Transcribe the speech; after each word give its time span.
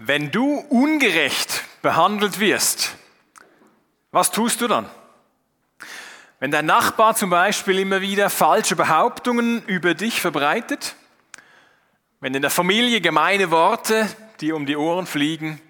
Wenn 0.00 0.30
du 0.30 0.60
ungerecht 0.68 1.64
behandelt 1.82 2.38
wirst, 2.38 2.94
was 4.12 4.30
tust 4.30 4.60
du 4.60 4.68
dann? 4.68 4.88
Wenn 6.38 6.52
dein 6.52 6.66
Nachbar 6.66 7.16
zum 7.16 7.30
Beispiel 7.30 7.80
immer 7.80 8.00
wieder 8.00 8.30
falsche 8.30 8.76
Behauptungen 8.76 9.60
über 9.66 9.94
dich 9.94 10.20
verbreitet, 10.20 10.94
wenn 12.20 12.32
in 12.32 12.42
der 12.42 12.50
Familie 12.52 13.00
gemeine 13.00 13.50
Worte 13.50 14.08
dir 14.40 14.54
um 14.54 14.66
die 14.66 14.76
Ohren 14.76 15.04
fliegen, 15.04 15.60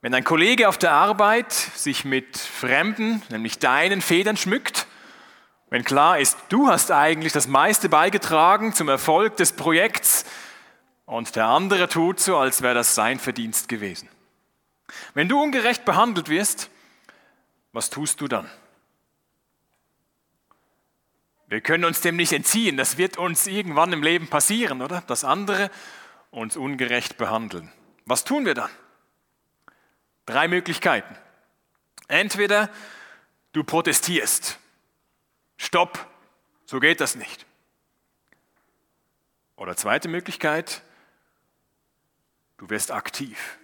wenn 0.00 0.14
ein 0.14 0.24
Kollege 0.24 0.66
auf 0.66 0.78
der 0.78 0.92
Arbeit 0.92 1.52
sich 1.52 2.06
mit 2.06 2.38
Fremden, 2.38 3.20
nämlich 3.28 3.58
deinen 3.58 4.00
Federn 4.00 4.38
schmückt, 4.38 4.86
wenn 5.68 5.84
klar 5.84 6.18
ist, 6.18 6.38
du 6.48 6.68
hast 6.68 6.90
eigentlich 6.90 7.34
das 7.34 7.46
meiste 7.46 7.90
beigetragen 7.90 8.72
zum 8.72 8.88
Erfolg 8.88 9.36
des 9.36 9.52
Projekts, 9.52 10.24
und 11.08 11.36
der 11.36 11.46
andere 11.46 11.88
tut 11.88 12.20
so, 12.20 12.36
als 12.36 12.60
wäre 12.60 12.74
das 12.74 12.94
sein 12.94 13.18
Verdienst 13.18 13.70
gewesen. 13.70 14.10
Wenn 15.14 15.26
du 15.26 15.42
ungerecht 15.42 15.86
behandelt 15.86 16.28
wirst, 16.28 16.68
was 17.72 17.88
tust 17.88 18.20
du 18.20 18.28
dann? 18.28 18.48
Wir 21.46 21.62
können 21.62 21.86
uns 21.86 22.02
dem 22.02 22.16
nicht 22.16 22.34
entziehen. 22.34 22.76
Das 22.76 22.98
wird 22.98 23.16
uns 23.16 23.46
irgendwann 23.46 23.94
im 23.94 24.02
Leben 24.02 24.28
passieren, 24.28 24.82
oder? 24.82 25.00
Dass 25.06 25.24
andere 25.24 25.70
uns 26.30 26.58
ungerecht 26.58 27.16
behandeln. 27.16 27.72
Was 28.04 28.24
tun 28.24 28.44
wir 28.44 28.52
dann? 28.52 28.70
Drei 30.26 30.46
Möglichkeiten. 30.46 31.16
Entweder 32.06 32.68
du 33.52 33.64
protestierst. 33.64 34.58
Stopp, 35.56 36.06
so 36.66 36.80
geht 36.80 37.00
das 37.00 37.14
nicht. 37.14 37.46
Oder 39.56 39.74
zweite 39.74 40.08
Möglichkeit, 40.08 40.82
Du 42.58 42.68
wirst 42.68 42.90
aktiv. 42.90 43.58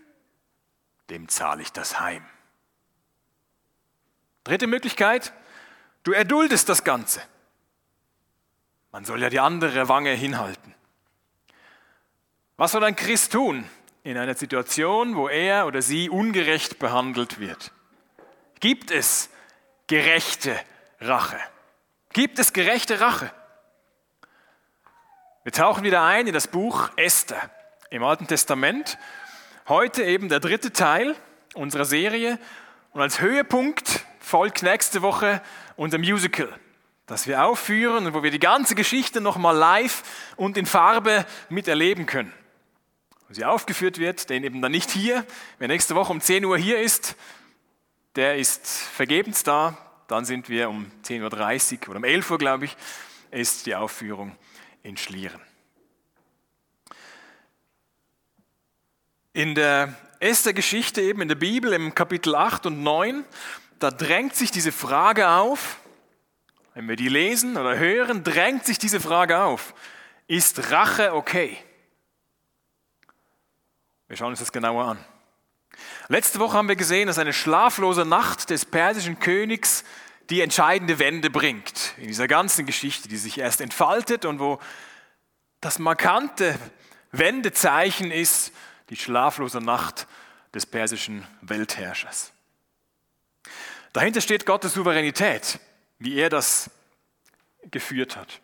Dem 1.10 1.28
zahle 1.28 1.62
ich 1.62 1.72
das 1.72 2.00
heim. 2.00 2.24
Dritte 4.44 4.66
Möglichkeit, 4.66 5.32
du 6.04 6.12
erduldest 6.12 6.68
das 6.68 6.84
Ganze. 6.84 7.20
Man 8.92 9.04
soll 9.04 9.20
ja 9.20 9.28
die 9.28 9.40
andere 9.40 9.88
Wange 9.88 10.12
hinhalten. 10.12 10.74
Was 12.56 12.72
soll 12.72 12.84
ein 12.84 12.94
Christ 12.94 13.32
tun 13.32 13.68
in 14.04 14.16
einer 14.16 14.34
Situation, 14.34 15.16
wo 15.16 15.28
er 15.28 15.66
oder 15.66 15.82
sie 15.82 16.08
ungerecht 16.08 16.78
behandelt 16.78 17.40
wird? 17.40 17.72
Gibt 18.60 18.90
es 18.90 19.28
gerechte 19.88 20.58
Rache? 21.00 21.40
Gibt 22.12 22.38
es 22.38 22.52
gerechte 22.52 23.00
Rache? 23.00 23.32
Wir 25.42 25.52
tauchen 25.52 25.82
wieder 25.82 26.04
ein 26.04 26.28
in 26.28 26.32
das 26.32 26.46
Buch 26.46 26.90
Esther 26.96 27.50
im 27.94 28.02
Alten 28.02 28.26
Testament. 28.26 28.98
Heute 29.68 30.02
eben 30.02 30.28
der 30.28 30.40
dritte 30.40 30.72
Teil 30.72 31.14
unserer 31.54 31.84
Serie 31.84 32.40
und 32.90 33.00
als 33.00 33.20
Höhepunkt 33.20 34.04
folgt 34.18 34.64
nächste 34.64 35.00
Woche 35.00 35.40
unser 35.76 35.98
Musical, 35.98 36.48
das 37.06 37.28
wir 37.28 37.44
aufführen 37.44 38.06
und 38.06 38.14
wo 38.14 38.24
wir 38.24 38.32
die 38.32 38.40
ganze 38.40 38.74
Geschichte 38.74 39.20
nochmal 39.20 39.56
live 39.56 40.02
und 40.34 40.56
in 40.56 40.66
Farbe 40.66 41.24
miterleben 41.48 42.06
können. 42.06 42.32
Und 43.28 43.36
sie 43.36 43.44
aufgeführt 43.44 43.98
wird, 43.98 44.28
den 44.28 44.42
eben 44.42 44.60
dann 44.60 44.72
nicht 44.72 44.90
hier, 44.90 45.24
wer 45.60 45.68
nächste 45.68 45.94
Woche 45.94 46.12
um 46.12 46.20
10 46.20 46.44
Uhr 46.44 46.58
hier 46.58 46.80
ist, 46.80 47.14
der 48.16 48.38
ist 48.38 48.66
vergebens 48.66 49.44
da, 49.44 49.78
dann 50.08 50.24
sind 50.24 50.48
wir 50.48 50.68
um 50.68 50.90
10.30 51.04 51.82
Uhr 51.82 51.90
oder 51.90 51.98
um 51.98 52.04
11 52.04 52.28
Uhr, 52.28 52.38
glaube 52.38 52.64
ich, 52.64 52.76
ist 53.30 53.66
die 53.66 53.76
Aufführung 53.76 54.36
in 54.82 54.96
Schlieren. 54.96 55.40
In 59.34 59.56
der 59.56 59.92
Esther-Geschichte 60.20 61.02
eben 61.02 61.20
in 61.20 61.26
der 61.26 61.34
Bibel 61.34 61.72
im 61.72 61.92
Kapitel 61.92 62.36
8 62.36 62.66
und 62.66 62.84
9, 62.84 63.24
da 63.80 63.90
drängt 63.90 64.36
sich 64.36 64.52
diese 64.52 64.70
Frage 64.70 65.28
auf, 65.28 65.80
wenn 66.74 66.88
wir 66.88 66.94
die 66.94 67.08
lesen 67.08 67.56
oder 67.56 67.76
hören, 67.76 68.22
drängt 68.22 68.64
sich 68.64 68.78
diese 68.78 69.00
Frage 69.00 69.42
auf. 69.42 69.74
Ist 70.28 70.70
Rache 70.70 71.14
okay? 71.14 71.58
Wir 74.06 74.16
schauen 74.16 74.30
uns 74.30 74.38
das 74.38 74.52
genauer 74.52 74.84
an. 74.84 75.04
Letzte 76.06 76.38
Woche 76.38 76.56
haben 76.56 76.68
wir 76.68 76.76
gesehen, 76.76 77.08
dass 77.08 77.18
eine 77.18 77.32
schlaflose 77.32 78.04
Nacht 78.04 78.50
des 78.50 78.64
persischen 78.64 79.18
Königs 79.18 79.82
die 80.30 80.42
entscheidende 80.42 81.00
Wende 81.00 81.28
bringt 81.28 81.94
in 81.96 82.06
dieser 82.06 82.28
ganzen 82.28 82.66
Geschichte, 82.66 83.08
die 83.08 83.16
sich 83.16 83.38
erst 83.38 83.60
entfaltet 83.60 84.26
und 84.26 84.38
wo 84.38 84.60
das 85.60 85.80
markante 85.80 86.56
Wendezeichen 87.10 88.12
ist, 88.12 88.52
die 88.90 88.96
schlaflose 88.96 89.60
Nacht 89.60 90.06
des 90.54 90.66
persischen 90.66 91.26
Weltherrschers. 91.40 92.32
Dahinter 93.92 94.20
steht 94.20 94.46
Gottes 94.46 94.74
Souveränität, 94.74 95.58
wie 95.98 96.16
er 96.16 96.30
das 96.30 96.70
geführt 97.70 98.16
hat. 98.16 98.40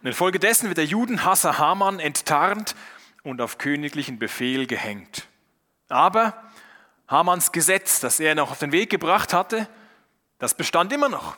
Und 0.00 0.06
infolgedessen 0.06 0.68
wird 0.68 0.78
der 0.78 0.84
Judenhasser 0.84 1.58
Haman 1.58 2.00
enttarnt 2.00 2.74
und 3.22 3.40
auf 3.40 3.58
königlichen 3.58 4.18
Befehl 4.18 4.66
gehängt. 4.66 5.28
Aber 5.88 6.50
Hamans 7.08 7.52
Gesetz, 7.52 8.00
das 8.00 8.20
er 8.20 8.34
noch 8.34 8.50
auf 8.50 8.58
den 8.58 8.72
Weg 8.72 8.90
gebracht 8.90 9.32
hatte, 9.32 9.68
das 10.38 10.54
bestand 10.54 10.92
immer 10.92 11.08
noch. 11.08 11.36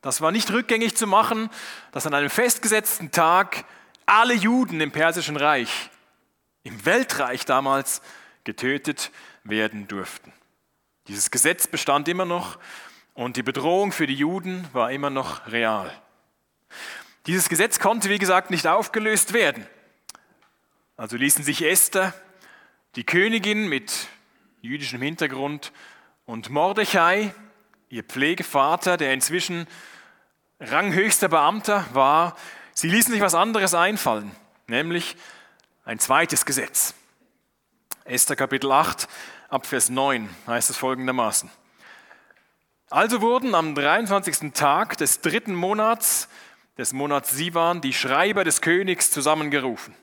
Das 0.00 0.20
war 0.20 0.32
nicht 0.32 0.50
rückgängig 0.50 0.96
zu 0.96 1.06
machen, 1.06 1.50
dass 1.92 2.06
an 2.06 2.14
einem 2.14 2.30
festgesetzten 2.30 3.10
Tag 3.10 3.64
alle 4.06 4.34
Juden 4.34 4.80
im 4.80 4.92
persischen 4.92 5.36
Reich 5.36 5.90
im 6.64 6.84
Weltreich 6.84 7.44
damals 7.44 8.02
getötet 8.42 9.12
werden 9.44 9.86
durften. 9.86 10.32
Dieses 11.06 11.30
Gesetz 11.30 11.66
bestand 11.66 12.08
immer 12.08 12.24
noch 12.24 12.58
und 13.12 13.36
die 13.36 13.42
Bedrohung 13.42 13.92
für 13.92 14.06
die 14.06 14.14
Juden 14.14 14.66
war 14.72 14.90
immer 14.90 15.10
noch 15.10 15.46
real. 15.46 15.92
Dieses 17.26 17.48
Gesetz 17.48 17.78
konnte, 17.78 18.10
wie 18.10 18.18
gesagt, 18.18 18.50
nicht 18.50 18.66
aufgelöst 18.66 19.32
werden. 19.32 19.66
Also 20.96 21.16
ließen 21.16 21.44
sich 21.44 21.62
Esther, 21.62 22.12
die 22.96 23.04
Königin 23.04 23.68
mit 23.68 24.08
jüdischem 24.60 25.02
Hintergrund, 25.02 25.72
und 26.26 26.48
Mordechai, 26.48 27.34
ihr 27.90 28.02
Pflegevater, 28.02 28.96
der 28.96 29.12
inzwischen 29.12 29.66
ranghöchster 30.58 31.28
Beamter 31.28 31.84
war, 31.92 32.36
sie 32.72 32.88
ließen 32.88 33.12
sich 33.12 33.20
was 33.20 33.34
anderes 33.34 33.74
einfallen, 33.74 34.30
nämlich 34.66 35.16
ein 35.84 35.98
zweites 35.98 36.46
Gesetz. 36.46 36.94
Esther 38.04 38.36
Kapitel 38.36 38.72
8 38.72 39.08
ab 39.48 39.66
Vers 39.66 39.90
9 39.90 40.28
heißt 40.46 40.70
es 40.70 40.76
folgendermaßen. 40.76 41.50
Also 42.90 43.20
wurden 43.20 43.54
am 43.54 43.74
23. 43.74 44.52
Tag 44.52 44.96
des 44.98 45.20
dritten 45.20 45.54
Monats, 45.54 46.28
des 46.78 46.92
Monats 46.92 47.30
Sivan, 47.30 47.80
die 47.80 47.92
Schreiber 47.92 48.44
des 48.44 48.60
Königs 48.60 49.10
zusammengerufen. 49.10 49.94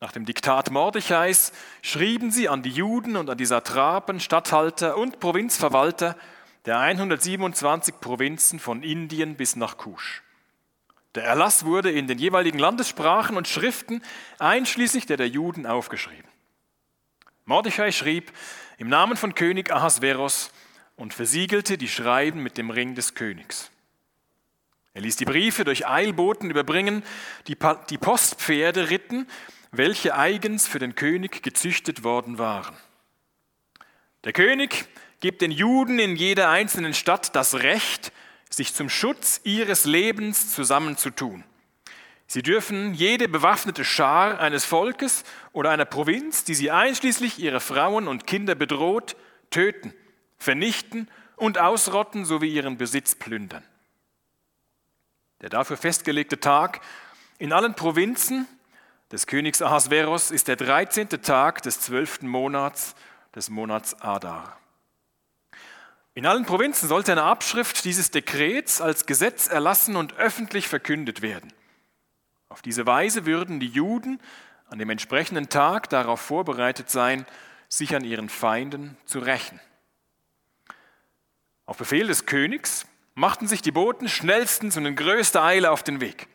Nach 0.00 0.12
dem 0.12 0.26
Diktat 0.26 0.70
Mordechais 0.70 1.52
schrieben 1.80 2.30
sie 2.30 2.48
an 2.48 2.62
die 2.62 2.70
Juden 2.70 3.16
und 3.16 3.30
an 3.30 3.38
die 3.38 3.46
Satrapen, 3.46 4.20
Statthalter 4.20 4.96
und 4.96 5.20
Provinzverwalter 5.20 6.16
der 6.66 6.78
127 6.78 8.00
Provinzen 8.00 8.58
von 8.58 8.82
Indien 8.82 9.36
bis 9.36 9.56
nach 9.56 9.76
Kusch. 9.76 10.23
Der 11.14 11.24
Erlass 11.24 11.64
wurde 11.64 11.90
in 11.90 12.06
den 12.06 12.18
jeweiligen 12.18 12.58
Landessprachen 12.58 13.36
und 13.36 13.46
Schriften 13.46 14.02
einschließlich 14.38 15.06
der 15.06 15.16
der 15.16 15.28
Juden 15.28 15.66
aufgeschrieben. 15.66 16.28
Mordechai 17.44 17.92
schrieb 17.92 18.32
im 18.78 18.88
Namen 18.88 19.16
von 19.16 19.34
König 19.34 19.70
Ahasveros 19.70 20.50
und 20.96 21.14
versiegelte 21.14 21.78
die 21.78 21.88
Schreiben 21.88 22.42
mit 22.42 22.58
dem 22.58 22.70
Ring 22.70 22.94
des 22.94 23.14
Königs. 23.14 23.70
Er 24.92 25.02
ließ 25.02 25.16
die 25.16 25.24
Briefe 25.24 25.64
durch 25.64 25.86
Eilboten 25.86 26.50
überbringen, 26.50 27.02
die, 27.48 27.56
die 27.90 27.98
Postpferde 27.98 28.90
ritten, 28.90 29.26
welche 29.72 30.14
eigens 30.14 30.68
für 30.68 30.78
den 30.78 30.94
König 30.94 31.42
gezüchtet 31.42 32.04
worden 32.04 32.38
waren. 32.38 32.76
Der 34.22 34.32
König 34.32 34.86
gibt 35.20 35.42
den 35.42 35.50
Juden 35.50 35.98
in 35.98 36.16
jeder 36.16 36.48
einzelnen 36.48 36.94
Stadt 36.94 37.34
das 37.34 37.54
Recht, 37.54 38.12
sich 38.56 38.74
zum 38.74 38.88
Schutz 38.88 39.40
ihres 39.44 39.84
Lebens 39.84 40.54
zusammenzutun. 40.54 41.44
Sie 42.26 42.42
dürfen 42.42 42.94
jede 42.94 43.28
bewaffnete 43.28 43.84
Schar 43.84 44.40
eines 44.40 44.64
Volkes 44.64 45.24
oder 45.52 45.70
einer 45.70 45.84
Provinz, 45.84 46.44
die 46.44 46.54
sie 46.54 46.70
einschließlich 46.70 47.38
ihrer 47.38 47.60
Frauen 47.60 48.08
und 48.08 48.26
Kinder 48.26 48.54
bedroht, 48.54 49.16
töten, 49.50 49.92
vernichten 50.38 51.08
und 51.36 51.58
ausrotten 51.58 52.24
sowie 52.24 52.52
ihren 52.52 52.76
Besitz 52.76 53.14
plündern. 53.14 53.62
Der 55.42 55.50
dafür 55.50 55.76
festgelegte 55.76 56.40
Tag 56.40 56.80
in 57.38 57.52
allen 57.52 57.74
Provinzen 57.74 58.46
des 59.12 59.26
Königs 59.26 59.60
Ahasveros 59.60 60.30
ist 60.30 60.48
der 60.48 60.56
13. 60.56 61.08
Tag 61.08 61.62
des 61.62 61.80
12. 61.80 62.22
Monats 62.22 62.94
des 63.34 63.50
Monats 63.50 64.00
Adar. 64.00 64.58
In 66.14 66.26
allen 66.26 66.46
Provinzen 66.46 66.88
sollte 66.88 67.10
eine 67.10 67.24
Abschrift 67.24 67.84
dieses 67.84 68.12
Dekrets 68.12 68.80
als 68.80 69.04
Gesetz 69.04 69.48
erlassen 69.48 69.96
und 69.96 70.14
öffentlich 70.14 70.68
verkündet 70.68 71.22
werden. 71.22 71.52
Auf 72.48 72.62
diese 72.62 72.86
Weise 72.86 73.26
würden 73.26 73.58
die 73.58 73.66
Juden 73.66 74.20
an 74.68 74.78
dem 74.78 74.90
entsprechenden 74.90 75.48
Tag 75.48 75.90
darauf 75.90 76.20
vorbereitet 76.20 76.88
sein, 76.88 77.26
sich 77.68 77.96
an 77.96 78.04
ihren 78.04 78.28
Feinden 78.28 78.96
zu 79.06 79.18
rächen. 79.18 79.60
Auf 81.66 81.78
Befehl 81.78 82.06
des 82.06 82.26
Königs 82.26 82.86
machten 83.14 83.48
sich 83.48 83.60
die 83.60 83.72
Boten 83.72 84.08
schnellstens 84.08 84.76
und 84.76 84.86
in 84.86 84.94
größter 84.94 85.42
Eile 85.42 85.72
auf 85.72 85.82
den 85.82 86.00
Weg. 86.00 86.28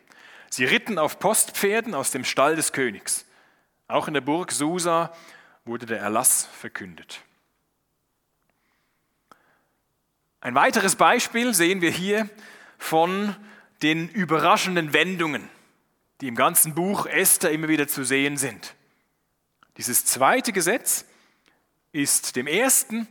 Sie 0.50 0.66
ritten 0.66 0.98
auf 0.98 1.20
Postpferden 1.20 1.96
aus 1.96 2.12
dem 2.12 2.26
Stall 2.26 2.58
des 2.58 2.74
Königs. 2.74 3.26
Auch 3.88 4.10
in 4.10 4.14
der 4.14 4.22
Burg 4.22 4.52
Susa 4.52 5.14
wurde 5.64 5.86
der 5.86 6.00
Erlass 6.00 6.50
verkündet. 6.60 7.22
Ein 10.42 10.56
weiteres 10.56 10.96
Beispiel 10.96 11.54
sehen 11.54 11.82
wir 11.82 11.92
hier 11.92 12.30
von 12.78 13.36
den 13.82 14.08
überraschenden 14.10 14.94
Wendungen, 14.94 15.50
die 16.22 16.28
im 16.28 16.36
ganzen 16.36 16.76
Buch 16.76 17.06
Esther 17.06 17.52
immer 17.52 17.68
wieder 17.68 17.88
zu 17.88 18.04
sehen 18.04 18.38
sind. 18.38 18.76
Dieses 19.78 20.06
zweite 20.06 20.54
Gesetz 20.54 21.06
ist 21.92 22.36
dem 22.36 22.48
ersten 22.48 23.08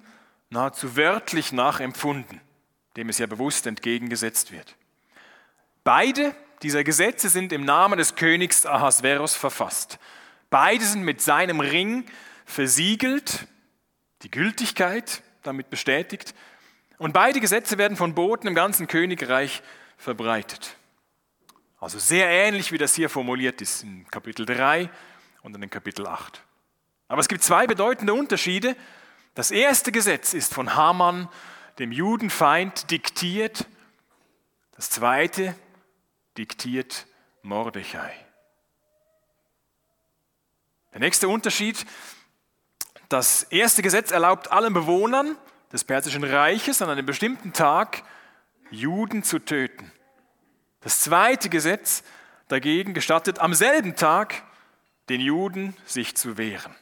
nahezu 0.51 0.97
wörtlich 0.97 1.53
nachempfunden, 1.53 2.41
dem 2.97 3.09
es 3.11 3.19
ja 3.19 3.27
bewusst 3.27 3.67
entgegengesetzt 3.67 4.53
wird. 4.53 4.77
Beide 5.85 6.35
dieser 6.63 6.83
Gesetze 6.83 7.29
sind 7.29 7.53
im 7.53 7.65
Namen 7.65 7.99
des 7.99 8.15
Königs 8.15 8.67
Ahasveros 8.67 9.35
verfasst. 9.35 9.99
Beide 10.51 10.85
sind 10.85 11.03
mit 11.03 11.21
seinem 11.21 11.61
Ring 11.61 12.05
versiegelt, 12.47 13.47
die 14.23 14.31
Gültigkeit 14.31 15.23
damit 15.43 15.71
bestätigt. 15.71 16.35
Und 16.99 17.13
beide 17.13 17.41
Gesetze 17.41 17.79
werden 17.79 17.97
von 17.97 18.15
Boten 18.15 18.49
im 18.49 18.55
ganzen 18.55 18.89
Königreich 18.89 19.63
verbreitet. 19.97 20.77
Also 21.81 21.99
sehr 21.99 22.29
ähnlich, 22.29 22.73
wie 22.73 22.79
das 22.79 22.95
hier 22.95 23.09
formuliert 23.09 23.63
ist 23.63 23.85
in 23.85 24.07
Kapitel 24.11 24.45
3 24.45 24.91
und 25.43 25.55
in 25.55 25.71
Kapitel 25.71 26.07
8. 26.09 26.43
Aber 27.07 27.21
es 27.21 27.29
gibt 27.29 27.45
zwei 27.45 27.69
bedeutende 27.69 28.15
Unterschiede. 28.15 28.77
Das 29.35 29.53
erste 29.53 29.93
Gesetz 29.93 30.35
ist 30.35 30.53
von 30.53 30.75
Haman, 30.75 31.29
dem 31.79 31.93
Judenfeind, 31.93 32.91
diktiert. 32.91 33.67
Das 34.73 34.91
zweite 34.91 35.55
diktiert 36.37 37.07
Mordechai. 37.43 38.13
Der 40.93 41.01
nächste 41.01 41.29
Unterschied, 41.29 41.87
das 43.09 43.45
erste 43.45 43.83
Gesetz 43.83 44.11
erlaubt 44.11 44.51
allen 44.51 44.75
Bewohnern 44.75 45.37
des 45.73 45.85
Persischen 45.85 46.25
Reiches 46.25 46.83
an 46.83 46.91
einem 46.91 47.07
bestimmten 47.07 47.53
Tag 47.53 48.03
Juden 48.71 49.23
zu 49.23 49.39
töten. 49.39 49.91
Das 50.81 51.01
zweite 51.01 51.49
Gesetz 51.49 52.03
dagegen 52.49 52.95
gestattet 52.95 53.39
am 53.39 53.55
selben 53.55 53.97
Tag 53.97 54.43
den 55.09 55.21
Juden 55.21 55.77
sich 55.85 56.17
zu 56.17 56.39
wehren. 56.39 56.75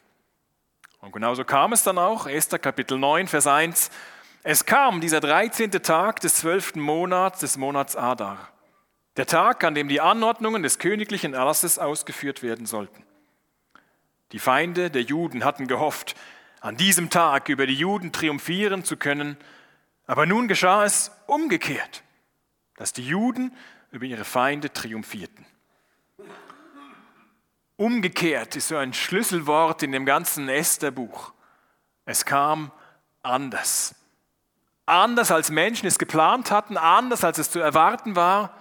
Und 1.00 1.12
genauso 1.12 1.44
kam 1.44 1.72
es 1.72 1.84
dann 1.84 1.98
auch, 1.98 2.26
1. 2.26 2.48
Kapitel 2.60 2.98
9, 2.98 3.28
Vers 3.28 3.46
1. 3.46 3.90
Es 4.42 4.64
kam 4.64 5.00
dieser 5.00 5.20
13. 5.20 5.70
Tag 5.70 6.20
des 6.20 6.36
12. 6.36 6.76
Monats 6.76 7.40
des 7.40 7.56
Monats 7.56 7.96
Adar, 7.96 8.48
der 9.16 9.26
Tag, 9.26 9.64
an 9.64 9.74
dem 9.74 9.88
die 9.88 10.00
Anordnungen 10.00 10.62
des 10.62 10.78
königlichen 10.78 11.34
Erlasses 11.34 11.78
ausgeführt 11.78 12.42
werden 12.42 12.66
sollten. 12.66 13.04
Die 14.32 14.38
Feinde 14.38 14.90
der 14.90 15.02
Juden 15.02 15.44
hatten 15.44 15.68
gehofft, 15.68 16.16
an 16.60 16.76
diesem 16.76 17.10
Tag 17.10 17.48
über 17.48 17.66
die 17.66 17.74
Juden 17.74 18.12
triumphieren 18.12 18.84
zu 18.84 18.96
können, 18.96 19.36
aber 20.06 20.26
nun 20.26 20.48
geschah 20.48 20.84
es 20.84 21.10
umgekehrt, 21.26 22.02
dass 22.76 22.92
die 22.92 23.06
Juden 23.06 23.52
über 23.90 24.04
ihre 24.04 24.24
Feinde 24.24 24.72
triumphierten. 24.72 25.46
Umgekehrt 27.76 28.56
ist 28.56 28.68
so 28.68 28.76
ein 28.76 28.94
Schlüsselwort 28.94 29.82
in 29.82 29.92
dem 29.92 30.06
ganzen 30.06 30.48
Esther-Buch. 30.48 31.32
Es 32.06 32.24
kam 32.24 32.72
anders. 33.22 33.94
Anders 34.86 35.30
als 35.30 35.50
Menschen 35.50 35.86
es 35.86 35.98
geplant 35.98 36.50
hatten, 36.50 36.76
anders 36.76 37.24
als 37.24 37.38
es 37.38 37.50
zu 37.50 37.58
erwarten 37.58 38.16
war, 38.16 38.56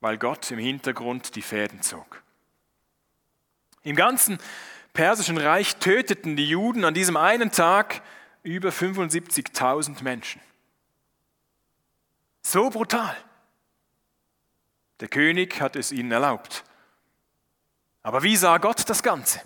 weil 0.00 0.18
Gott 0.18 0.50
im 0.50 0.58
Hintergrund 0.58 1.34
die 1.34 1.42
Fäden 1.42 1.82
zog. 1.82 2.22
Im 3.82 3.96
ganzen 3.96 4.38
persischen 4.92 5.38
Reich 5.38 5.76
töteten 5.76 6.36
die 6.36 6.48
Juden 6.48 6.84
an 6.84 6.94
diesem 6.94 7.16
einen 7.16 7.50
Tag 7.50 8.02
über 8.42 8.70
75.000 8.70 10.02
Menschen. 10.02 10.40
So 12.42 12.70
brutal. 12.70 13.16
Der 15.00 15.08
König 15.08 15.60
hat 15.60 15.76
es 15.76 15.92
ihnen 15.92 16.12
erlaubt. 16.12 16.64
Aber 18.02 18.22
wie 18.22 18.36
sah 18.36 18.58
Gott 18.58 18.88
das 18.88 19.02
Ganze? 19.02 19.40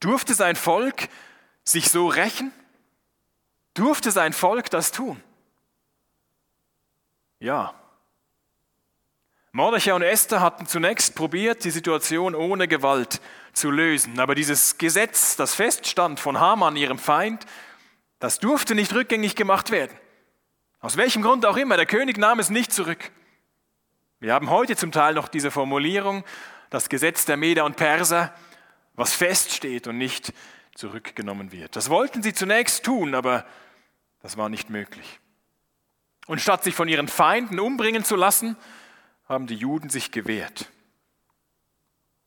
Durfte 0.00 0.34
sein 0.34 0.56
Volk 0.56 1.08
sich 1.64 1.90
so 1.90 2.08
rächen? 2.08 2.52
Durfte 3.74 4.10
sein 4.10 4.32
Volk 4.32 4.70
das 4.70 4.92
tun? 4.92 5.22
Ja. 7.38 7.74
Mordechai 9.54 9.92
und 9.92 10.00
Esther 10.00 10.40
hatten 10.40 10.66
zunächst 10.66 11.14
probiert, 11.14 11.64
die 11.64 11.70
Situation 11.70 12.34
ohne 12.34 12.68
Gewalt 12.68 13.20
zu 13.52 13.70
lösen. 13.70 14.18
Aber 14.18 14.34
dieses 14.34 14.78
Gesetz, 14.78 15.36
das 15.36 15.54
feststand 15.54 16.20
von 16.20 16.40
Haman, 16.40 16.74
ihrem 16.74 16.98
Feind, 16.98 17.44
das 18.18 18.38
durfte 18.38 18.74
nicht 18.74 18.94
rückgängig 18.94 19.36
gemacht 19.36 19.70
werden. 19.70 19.94
Aus 20.80 20.96
welchem 20.96 21.20
Grund 21.20 21.44
auch 21.44 21.58
immer, 21.58 21.76
der 21.76 21.84
König 21.84 22.16
nahm 22.16 22.38
es 22.38 22.48
nicht 22.48 22.72
zurück. 22.72 23.10
Wir 24.20 24.32
haben 24.32 24.48
heute 24.48 24.74
zum 24.74 24.90
Teil 24.90 25.12
noch 25.12 25.28
diese 25.28 25.50
Formulierung, 25.50 26.24
das 26.70 26.88
Gesetz 26.88 27.26
der 27.26 27.36
Meder 27.36 27.66
und 27.66 27.76
Perser, 27.76 28.34
was 28.94 29.12
feststeht 29.12 29.86
und 29.86 29.98
nicht 29.98 30.32
zurückgenommen 30.74 31.52
wird. 31.52 31.76
Das 31.76 31.90
wollten 31.90 32.22
sie 32.22 32.32
zunächst 32.32 32.86
tun, 32.86 33.14
aber 33.14 33.44
das 34.22 34.38
war 34.38 34.48
nicht 34.48 34.70
möglich. 34.70 35.20
Und 36.26 36.40
statt 36.40 36.64
sich 36.64 36.74
von 36.74 36.88
ihren 36.88 37.08
Feinden 37.08 37.60
umbringen 37.60 38.02
zu 38.02 38.16
lassen, 38.16 38.56
haben 39.32 39.46
die 39.46 39.56
Juden 39.56 39.88
sich 39.88 40.10
gewehrt. 40.10 40.70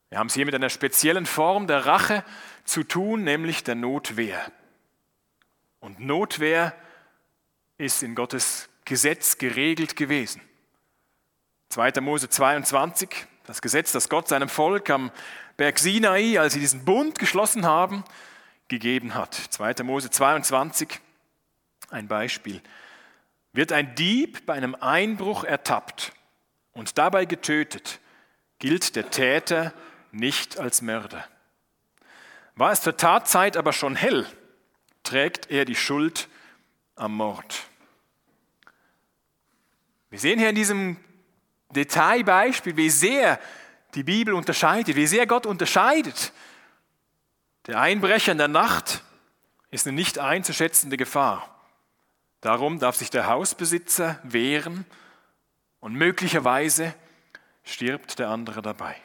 Wir 0.10 0.18
haben 0.18 0.28
es 0.28 0.34
hier 0.34 0.46
mit 0.46 0.56
einer 0.56 0.70
speziellen 0.70 1.28
Form 1.28 1.68
der 1.68 1.86
Rache 1.86 2.24
zu 2.64 2.84
tun, 2.84 3.24
nämlich 3.24 3.64
der 3.64 3.76
Notwehr. 3.76 4.52
Und 5.80 6.00
Notwehr 6.00 6.76
ist 7.78 8.02
in 8.02 8.16
Gottes 8.16 8.70
Gesetz 8.86 9.38
geregelt 9.38 9.96
gewesen. 9.96 10.42
2. 11.70 12.02
Mose 12.02 12.28
22, 12.28 13.28
das 13.46 13.62
Gesetz, 13.62 13.92
das 13.92 14.10
Gott 14.10 14.28
seinem 14.28 14.50
Volk 14.50 14.90
am 14.90 15.12
Berg 15.58 15.78
Sinai, 15.78 16.40
als 16.40 16.54
sie 16.54 16.60
diesen 16.60 16.86
Bund 16.86 17.20
geschlossen 17.20 17.66
haben, 17.66 18.04
gegeben 18.68 19.14
hat. 19.14 19.36
2. 19.36 19.84
Mose 19.84 20.10
22, 20.10 21.00
ein 21.92 22.08
Beispiel. 22.08 22.62
Wird 23.54 23.72
ein 23.72 23.94
Dieb 23.94 24.48
bei 24.48 24.54
einem 24.54 24.74
Einbruch 24.74 25.44
ertappt 25.44 26.14
und 26.76 26.98
dabei 27.00 27.26
getötet, 27.26 28.00
gilt 28.60 28.96
der 28.96 29.10
Täter 29.10 29.74
nicht 30.12 30.60
als 30.60 30.84
Mörder. 30.84 31.26
War 32.56 32.72
es 32.72 32.82
zur 32.82 32.96
Tatzeit 32.96 33.58
aber 33.58 33.74
schon 33.74 33.96
hell, 33.96 34.28
trägt 35.04 35.50
er 35.50 35.66
die 35.66 35.76
Schuld 35.76 36.28
am 36.96 37.16
Mord. 37.16 37.64
Wir 40.10 40.20
sehen 40.20 40.40
hier 40.40 40.50
in 40.50 40.56
diesem 40.56 40.98
Detailbeispiel, 41.72 42.78
wie 42.78 42.90
sehr 42.90 43.40
die 43.96 44.04
Bibel 44.04 44.34
unterscheidet, 44.34 44.96
wie 44.96 45.08
sehr 45.08 45.28
Gott 45.28 45.46
unterscheidet. 45.46 46.32
Der 47.68 47.80
Einbrecher 47.82 48.32
in 48.32 48.38
der 48.38 48.48
Nacht 48.48 49.04
ist 49.72 49.88
eine 49.88 49.96
nicht 49.96 50.20
einzuschätzende 50.20 50.98
Gefahr. 50.98 51.50
Darum 52.42 52.80
darf 52.80 52.96
sich 52.96 53.10
der 53.10 53.28
Hausbesitzer 53.28 54.20
wehren 54.24 54.86
und 55.86 55.94
möglicherweise 55.94 56.96
stirbt 57.64 58.18
der 58.18 58.30
andere 58.30 58.64
dabei. 58.64 58.96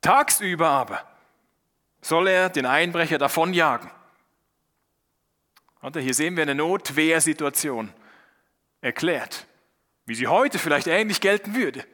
Tagsüber 0.00 0.68
aber 0.68 1.04
soll 2.00 2.28
er 2.28 2.50
den 2.50 2.66
Einbrecher 2.66 3.18
davonjagen. 3.18 3.90
Hier 5.92 6.14
sehen 6.14 6.36
wir 6.36 6.42
eine 6.42 6.54
Notwehrsituation 6.54 7.92
erklärt 8.80 9.48
wie 10.04 10.14
sie 10.14 10.28
heute 10.28 10.60
vielleicht 10.60 10.86
ähnlich 10.86 11.20
gelten 11.20 11.56
würde. 11.56 11.84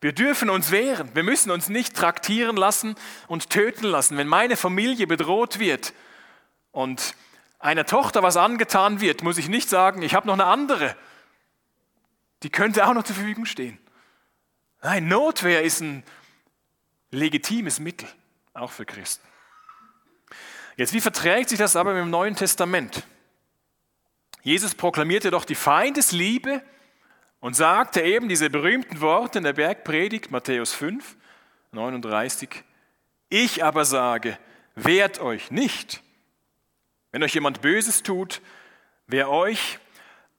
Wir 0.00 0.12
dürfen 0.12 0.48
uns 0.48 0.70
wehren. 0.70 1.10
Wir 1.14 1.24
müssen 1.24 1.50
uns 1.50 1.68
nicht 1.68 1.96
traktieren 1.96 2.56
lassen 2.56 2.94
und 3.26 3.50
töten 3.50 3.86
lassen. 3.86 4.16
Wenn 4.16 4.28
meine 4.28 4.56
Familie 4.56 5.08
bedroht 5.08 5.58
wird 5.58 5.92
und 6.70 7.16
einer 7.58 7.84
Tochter 7.84 8.22
was 8.22 8.36
angetan 8.36 9.00
wird, 9.00 9.24
muss 9.24 9.38
ich 9.38 9.48
nicht 9.48 9.68
sagen, 9.68 10.02
ich 10.02 10.14
habe 10.14 10.28
noch 10.28 10.34
eine 10.34 10.44
andere. 10.44 10.94
Die 12.42 12.50
könnte 12.50 12.86
auch 12.86 12.94
noch 12.94 13.04
zur 13.04 13.16
Verfügung 13.16 13.46
stehen. 13.46 13.78
Nein, 14.82 15.08
Notwehr 15.08 15.62
ist 15.62 15.80
ein 15.80 16.04
legitimes 17.10 17.80
Mittel, 17.80 18.08
auch 18.54 18.70
für 18.70 18.86
Christen. 18.86 19.26
Jetzt, 20.76 20.92
wie 20.92 21.00
verträgt 21.00 21.48
sich 21.48 21.58
das 21.58 21.74
aber 21.74 21.92
mit 21.94 22.02
dem 22.02 22.10
Neuen 22.10 22.36
Testament? 22.36 23.04
Jesus 24.42 24.74
proklamierte 24.74 25.30
doch 25.30 25.44
die 25.44 25.56
Feindesliebe 25.56 26.62
und 27.40 27.54
sagte 27.54 28.02
eben 28.02 28.28
diese 28.28 28.50
berühmten 28.50 29.00
Worte 29.00 29.38
in 29.38 29.44
der 29.44 29.52
Bergpredigt, 29.52 30.30
Matthäus 30.30 30.72
5, 30.72 31.16
39, 31.72 32.62
Ich 33.28 33.64
aber 33.64 33.84
sage, 33.84 34.38
wehrt 34.76 35.18
euch 35.18 35.50
nicht. 35.50 36.02
Wenn 37.10 37.22
euch 37.22 37.34
jemand 37.34 37.60
Böses 37.60 38.02
tut, 38.02 38.40
wer 39.06 39.30
euch 39.30 39.78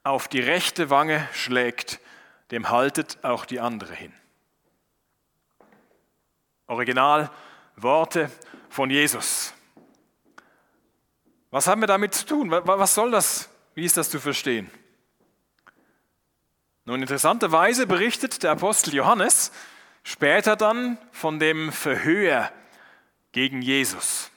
auf 0.04 0.28
die 0.28 0.40
rechte 0.40 0.90
Wange 0.90 1.28
schlägt, 1.34 2.00
dem 2.52 2.70
haltet 2.70 3.18
auch 3.24 3.46
die 3.46 3.60
andere 3.60 3.94
hin. 3.94 4.14
Original 6.68 7.30
Worte 7.76 8.32
von 8.70 8.90
Jesus. 8.90 9.54
Was 11.52 11.68
haben 11.68 11.82
wir 11.82 11.88
damit 11.88 12.14
zu 12.14 12.26
tun? 12.26 12.52
Was 12.52 12.94
soll 12.94 13.12
das? 13.12 13.50
Wie 13.74 13.86
ist 13.86 13.98
das 13.98 14.10
zu 14.10 14.20
verstehen? 14.20 14.70
Nun, 16.86 17.02
interessanterweise 17.02 17.88
berichtet 17.88 18.44
der 18.44 18.52
Apostel 18.52 18.94
Johannes 18.94 19.52
später 20.04 20.56
dann 20.56 20.98
von 21.12 21.40
dem 21.40 21.72
Verhöher 21.72 22.52
gegen 23.32 23.62
Jesus. 23.62 24.32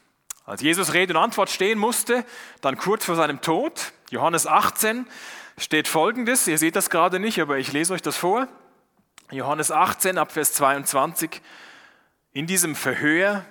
Als 0.45 0.61
Jesus 0.61 0.93
Rede 0.93 1.15
und 1.15 1.23
Antwort 1.23 1.51
stehen 1.51 1.79
musste, 1.79 2.25
dann 2.61 2.77
kurz 2.77 3.05
vor 3.05 3.15
seinem 3.15 3.41
Tod, 3.41 3.93
Johannes 4.11 4.47
18, 4.47 5.07
steht 5.63 5.87
folgendes, 5.87 6.49
ihr 6.49 6.59
seht 6.59 6.77
das 6.77 6.91
gerade 6.91 7.21
nicht, 7.21 7.41
aber 7.41 7.59
ich 7.59 7.73
lese 7.73 7.95
euch 7.95 8.03
das 8.03 8.17
vor. 8.17 8.49
Johannes 9.31 9.71
18 9.71 10.19
ab 10.19 10.33
Vers 10.33 10.53
22. 10.55 11.41
In 12.33 12.47
diesem 12.47 12.75
Verhör, 12.75 13.45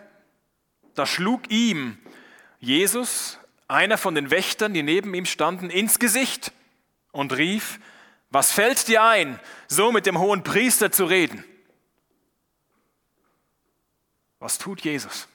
da 0.93 1.05
schlug 1.05 1.49
ihm 1.49 1.97
Jesus, 2.59 3.39
einer 3.67 3.97
von 3.97 4.13
den 4.13 4.29
Wächtern, 4.29 4.73
die 4.73 4.83
neben 4.83 5.13
ihm 5.13 5.25
standen, 5.25 5.69
ins 5.69 5.99
Gesicht 5.99 6.51
und 7.11 7.35
rief, 7.37 7.79
was 8.29 8.51
fällt 8.51 8.87
dir 8.87 9.03
ein, 9.03 9.39
so 9.67 9.91
mit 9.91 10.05
dem 10.05 10.19
hohen 10.19 10.43
Priester 10.43 10.91
zu 10.91 11.05
reden? 11.05 11.43
Was 14.39 14.57
tut 14.57 14.81
Jesus? 14.81 15.27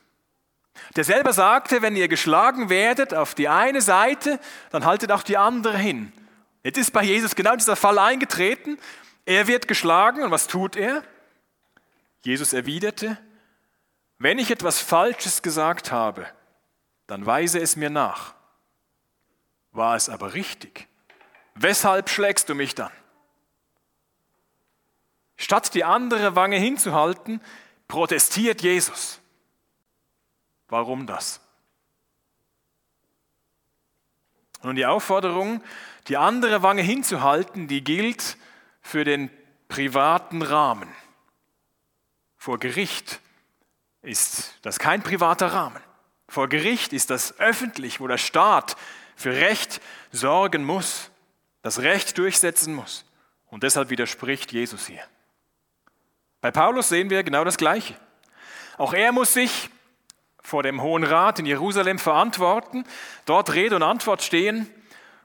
Der 0.94 1.04
selber 1.04 1.32
sagte, 1.32 1.80
wenn 1.80 1.96
ihr 1.96 2.08
geschlagen 2.08 2.68
werdet 2.68 3.14
auf 3.14 3.34
die 3.34 3.48
eine 3.48 3.80
Seite, 3.80 4.38
dann 4.70 4.84
haltet 4.84 5.10
auch 5.10 5.22
die 5.22 5.38
andere 5.38 5.78
hin. 5.78 6.12
Jetzt 6.66 6.78
ist 6.78 6.92
bei 6.92 7.04
Jesus 7.04 7.36
genau 7.36 7.54
dieser 7.54 7.76
Fall 7.76 7.96
eingetreten. 7.96 8.76
Er 9.24 9.46
wird 9.46 9.68
geschlagen 9.68 10.24
und 10.24 10.32
was 10.32 10.48
tut 10.48 10.74
er? 10.74 11.04
Jesus 12.22 12.52
erwiderte, 12.52 13.16
wenn 14.18 14.40
ich 14.40 14.50
etwas 14.50 14.80
Falsches 14.80 15.42
gesagt 15.42 15.92
habe, 15.92 16.26
dann 17.06 17.24
weise 17.24 17.60
es 17.60 17.76
mir 17.76 17.88
nach. 17.88 18.34
War 19.70 19.94
es 19.94 20.08
aber 20.08 20.34
richtig? 20.34 20.88
Weshalb 21.54 22.10
schlägst 22.10 22.48
du 22.48 22.56
mich 22.56 22.74
dann? 22.74 22.90
Statt 25.36 25.72
die 25.72 25.84
andere 25.84 26.34
Wange 26.34 26.56
hinzuhalten, 26.56 27.40
protestiert 27.86 28.60
Jesus. 28.60 29.20
Warum 30.66 31.06
das? 31.06 31.45
Nun, 34.62 34.76
die 34.76 34.86
Aufforderung, 34.86 35.62
die 36.08 36.16
andere 36.16 36.62
Wange 36.62 36.82
hinzuhalten, 36.82 37.68
die 37.68 37.84
gilt 37.84 38.36
für 38.80 39.04
den 39.04 39.30
privaten 39.68 40.42
Rahmen. 40.42 40.88
Vor 42.36 42.58
Gericht 42.58 43.20
ist 44.02 44.54
das 44.62 44.78
kein 44.78 45.02
privater 45.02 45.52
Rahmen. 45.52 45.82
Vor 46.28 46.48
Gericht 46.48 46.92
ist 46.92 47.10
das 47.10 47.38
öffentlich, 47.38 48.00
wo 48.00 48.06
der 48.06 48.18
Staat 48.18 48.76
für 49.16 49.32
Recht 49.32 49.80
sorgen 50.12 50.64
muss, 50.64 51.10
das 51.62 51.80
Recht 51.80 52.18
durchsetzen 52.18 52.74
muss. 52.74 53.04
Und 53.46 53.62
deshalb 53.62 53.90
widerspricht 53.90 54.52
Jesus 54.52 54.86
hier. 54.86 55.02
Bei 56.40 56.50
Paulus 56.50 56.88
sehen 56.88 57.10
wir 57.10 57.22
genau 57.22 57.44
das 57.44 57.56
Gleiche. 57.56 57.96
Auch 58.76 58.92
er 58.92 59.12
muss 59.12 59.32
sich 59.32 59.70
vor 60.46 60.62
dem 60.62 60.80
Hohen 60.80 61.02
Rat 61.02 61.40
in 61.40 61.46
Jerusalem 61.46 61.98
verantworten, 61.98 62.84
dort 63.24 63.52
Rede 63.52 63.74
und 63.74 63.82
Antwort 63.82 64.22
stehen 64.22 64.70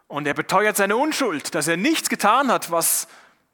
und 0.08 0.26
er 0.26 0.34
beteuert 0.34 0.76
seine 0.76 0.98
Unschuld, 0.98 1.54
dass 1.54 1.68
er 1.68 1.78
nichts 1.78 2.10
getan 2.10 2.52
hat, 2.52 2.72
was 2.72 3.08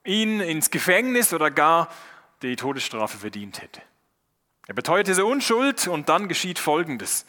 ihn 0.06 0.40
ins 0.40 0.72
Gefängnis 0.72 1.34
oder 1.34 1.52
gar 1.52 1.90
die 2.42 2.56
Todesstrafe 2.56 3.18
verdient 3.18 3.62
hätte. 3.62 3.82
Er 4.68 4.76
beteuert 4.76 5.08
diese 5.08 5.26
Unschuld 5.26 5.90
und 5.90 6.08
dann 6.08 6.30
geschieht 6.30 6.58
Folgendes. 6.58 7.26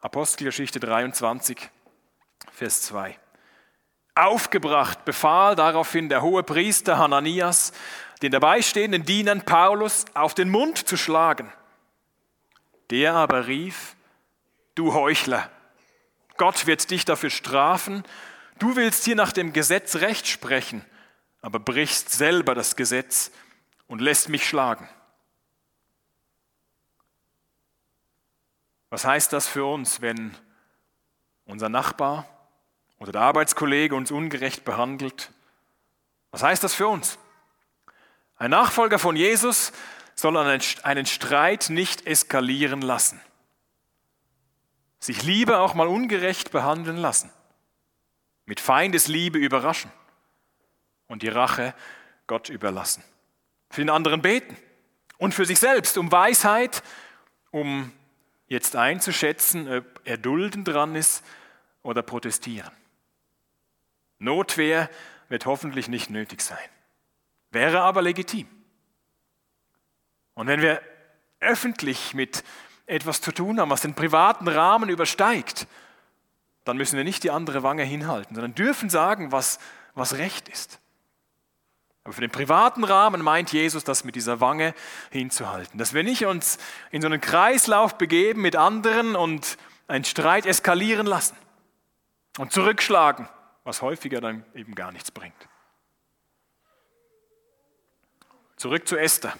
Apostelgeschichte 0.00 0.80
23, 0.80 1.58
Vers 2.52 2.82
2. 2.82 3.18
Aufgebracht 4.14 5.04
befahl 5.04 5.56
daraufhin 5.56 6.08
der 6.08 6.22
hohe 6.22 6.42
Priester 6.42 6.96
Hananias, 6.96 7.72
den 8.22 8.32
dabeistehenden 8.32 9.04
Dienern 9.04 9.42
Paulus 9.42 10.06
auf 10.14 10.32
den 10.32 10.48
Mund 10.48 10.78
zu 10.78 10.96
schlagen. 10.96 11.52
Der 12.92 13.14
aber 13.14 13.46
rief, 13.46 13.96
du 14.74 14.92
Heuchler, 14.92 15.50
Gott 16.36 16.66
wird 16.66 16.90
dich 16.90 17.06
dafür 17.06 17.30
strafen, 17.30 18.04
du 18.58 18.76
willst 18.76 19.06
hier 19.06 19.16
nach 19.16 19.32
dem 19.32 19.54
Gesetz 19.54 19.96
Recht 19.96 20.28
sprechen, 20.28 20.84
aber 21.40 21.58
brichst 21.58 22.10
selber 22.10 22.54
das 22.54 22.76
Gesetz 22.76 23.32
und 23.86 24.02
lässt 24.02 24.28
mich 24.28 24.46
schlagen. 24.46 24.86
Was 28.90 29.06
heißt 29.06 29.32
das 29.32 29.48
für 29.48 29.64
uns, 29.64 30.02
wenn 30.02 30.36
unser 31.46 31.70
Nachbar 31.70 32.28
oder 32.98 33.12
der 33.12 33.22
Arbeitskollege 33.22 33.94
uns 33.94 34.10
ungerecht 34.10 34.66
behandelt? 34.66 35.32
Was 36.30 36.42
heißt 36.42 36.62
das 36.62 36.74
für 36.74 36.88
uns? 36.88 37.18
Ein 38.36 38.50
Nachfolger 38.50 38.98
von 38.98 39.16
Jesus 39.16 39.72
soll 40.14 40.36
einen 40.36 41.06
Streit 41.06 41.70
nicht 41.70 42.06
eskalieren 42.06 42.82
lassen. 42.82 43.20
Sich 44.98 45.22
lieber 45.22 45.60
auch 45.60 45.74
mal 45.74 45.88
ungerecht 45.88 46.52
behandeln 46.52 46.96
lassen. 46.96 47.30
Mit 48.46 48.60
Feindesliebe 48.60 49.38
überraschen 49.38 49.90
und 51.08 51.22
die 51.22 51.28
Rache 51.28 51.74
Gott 52.26 52.48
überlassen. 52.48 53.02
Für 53.70 53.80
den 53.80 53.90
anderen 53.90 54.22
beten 54.22 54.56
und 55.18 55.34
für 55.34 55.44
sich 55.44 55.58
selbst 55.58 55.96
um 55.98 56.10
Weisheit, 56.12 56.82
um 57.50 57.92
jetzt 58.46 58.76
einzuschätzen, 58.76 59.72
ob 59.72 60.00
er 60.04 60.18
dulden 60.18 60.64
dran 60.64 60.94
ist 60.94 61.24
oder 61.82 62.02
protestieren. 62.02 62.72
Notwehr 64.18 64.88
wird 65.28 65.46
hoffentlich 65.46 65.88
nicht 65.88 66.10
nötig 66.10 66.42
sein, 66.42 66.58
wäre 67.50 67.80
aber 67.80 68.02
legitim. 68.02 68.46
Und 70.34 70.46
wenn 70.46 70.60
wir 70.60 70.80
öffentlich 71.40 72.14
mit 72.14 72.44
etwas 72.86 73.20
zu 73.20 73.32
tun 73.32 73.60
haben, 73.60 73.70
was 73.70 73.82
den 73.82 73.94
privaten 73.94 74.48
Rahmen 74.48 74.88
übersteigt, 74.88 75.66
dann 76.64 76.76
müssen 76.76 76.96
wir 76.96 77.04
nicht 77.04 77.24
die 77.24 77.30
andere 77.30 77.62
Wange 77.62 77.82
hinhalten, 77.82 78.34
sondern 78.34 78.54
dürfen 78.54 78.90
sagen, 78.90 79.32
was, 79.32 79.58
was 79.94 80.16
recht 80.18 80.48
ist. 80.48 80.78
Aber 82.04 82.14
für 82.14 82.20
den 82.20 82.30
privaten 82.30 82.82
Rahmen 82.82 83.22
meint 83.22 83.52
Jesus, 83.52 83.84
das 83.84 84.04
mit 84.04 84.16
dieser 84.16 84.40
Wange 84.40 84.74
hinzuhalten. 85.10 85.78
Dass 85.78 85.94
wir 85.94 86.02
nicht 86.02 86.26
uns 86.26 86.58
in 86.90 87.00
so 87.00 87.06
einen 87.06 87.20
Kreislauf 87.20 87.96
begeben 87.96 88.42
mit 88.42 88.56
anderen 88.56 89.14
und 89.14 89.56
einen 89.86 90.04
Streit 90.04 90.46
eskalieren 90.46 91.06
lassen 91.06 91.36
und 92.38 92.52
zurückschlagen, 92.52 93.28
was 93.62 93.82
häufiger 93.82 94.20
dann 94.20 94.44
eben 94.54 94.74
gar 94.74 94.90
nichts 94.90 95.10
bringt. 95.10 95.48
Zurück 98.56 98.88
zu 98.88 98.96
Esther. 98.96 99.34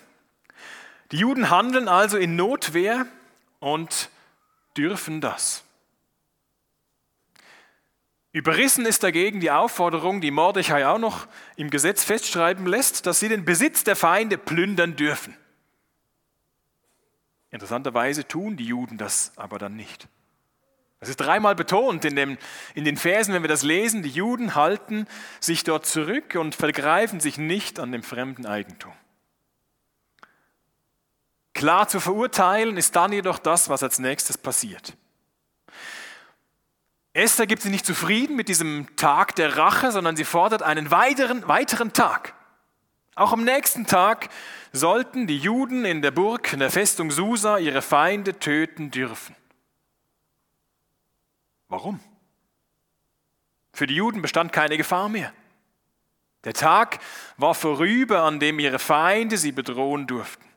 Die 1.13 1.19
Juden 1.19 1.51
handeln 1.51 1.89
also 1.89 2.17
in 2.17 2.37
Notwehr 2.37 3.07
und 3.61 4.11
dürfen 4.77 5.21
das. 5.21 5.63
Überrissen 8.33 8.87
ist 8.87 9.03
dagegen 9.03 9.41
die 9.41 9.51
Aufforderung, 9.51 10.23
die 10.23 10.31
Mordechai 10.31 10.87
auch 10.87 10.99
noch 10.99 11.27
im 11.57 11.69
Gesetz 11.69 12.03
festschreiben 12.03 12.67
lässt, 12.67 13.05
dass 13.05 13.21
sie 13.21 13.29
den 13.29 13.45
Besitz 13.45 13.85
der 13.85 13.95
Feinde 13.95 14.39
plündern 14.39 14.97
dürfen. 14.97 15.37
Interessanterweise 17.51 18.27
tun 18.27 18.57
die 18.57 18.65
Juden 18.65 18.97
das 18.97 19.33
aber 19.37 19.59
dann 19.59 19.77
nicht. 19.77 20.09
Das 20.99 21.11
ist 21.11 21.19
dreimal 21.19 21.55
betont 21.55 22.07
in, 22.07 22.17
dem, 22.17 22.39
in 22.75 22.87
den 22.87 22.97
Versen, 22.97 23.35
wenn 23.35 23.43
wir 23.43 23.49
das 23.49 23.65
lesen. 23.65 24.03
Die 24.03 24.09
Juden 24.09 24.55
halten 24.55 25.07
sich 25.41 25.63
dort 25.65 25.85
zurück 25.85 26.37
und 26.37 26.55
vergreifen 26.55 27.21
sich 27.21 27.37
nicht 27.37 27.79
an 27.79 27.93
dem 27.93 28.03
fremden 28.03 28.47
Eigentum. 28.47 28.95
Klar 31.63 31.87
zu 31.87 32.01
verurteilen 32.01 32.77
ist 32.77 32.97
dann 32.97 33.13
jedoch 33.13 33.39
das, 33.39 33.69
was 33.69 33.85
als 33.85 34.01
nächstes 34.01 34.37
passiert. 34.37 34.97
Esther 37.13 37.47
gibt 37.47 37.63
sich 37.63 37.71
nicht 37.71 37.87
zufrieden 37.87 38.35
mit 38.35 38.49
diesem 38.49 38.89
Tag 38.97 39.37
der 39.37 39.57
Rache, 39.57 39.93
sondern 39.93 40.17
sie 40.17 40.25
fordert 40.25 40.65
einen 40.65 40.91
weiteren, 40.91 41.47
weiteren 41.47 41.93
Tag. 41.93 42.35
Auch 43.15 43.33
am 43.33 43.45
nächsten 43.45 43.87
Tag 43.87 44.29
sollten 44.73 45.29
die 45.29 45.39
Juden 45.39 45.85
in 45.85 46.03
der 46.03 46.11
Burg, 46.11 46.53
in 46.53 46.59
der 46.59 46.73
Festung 46.73 47.13
Susa, 47.13 47.59
ihre 47.59 47.81
Feinde 47.81 48.41
töten 48.41 48.91
dürfen. 48.91 49.37
Warum? 51.69 52.01
Für 53.73 53.87
die 53.87 53.95
Juden 53.95 54.21
bestand 54.21 54.53
keine 54.53 54.77
Gefahr 54.77 55.09
mehr. 55.09 55.33
Der 56.43 56.55
Tag 56.55 56.99
war 57.37 57.55
vorüber, 57.55 58.25
an 58.25 58.41
dem 58.41 58.59
ihre 58.59 58.81
Feinde 58.81 59.39
sie 59.39 59.53
bedrohen 59.53 60.09
durften. 60.09 60.52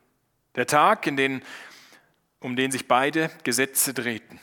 Der 0.56 0.66
Tag, 0.66 1.06
in 1.06 1.16
dem 1.16 1.42
um 2.40 2.56
den 2.56 2.70
sich 2.70 2.86
beide 2.86 3.30
Gesetze 3.44 3.94
drehten. 3.94 4.40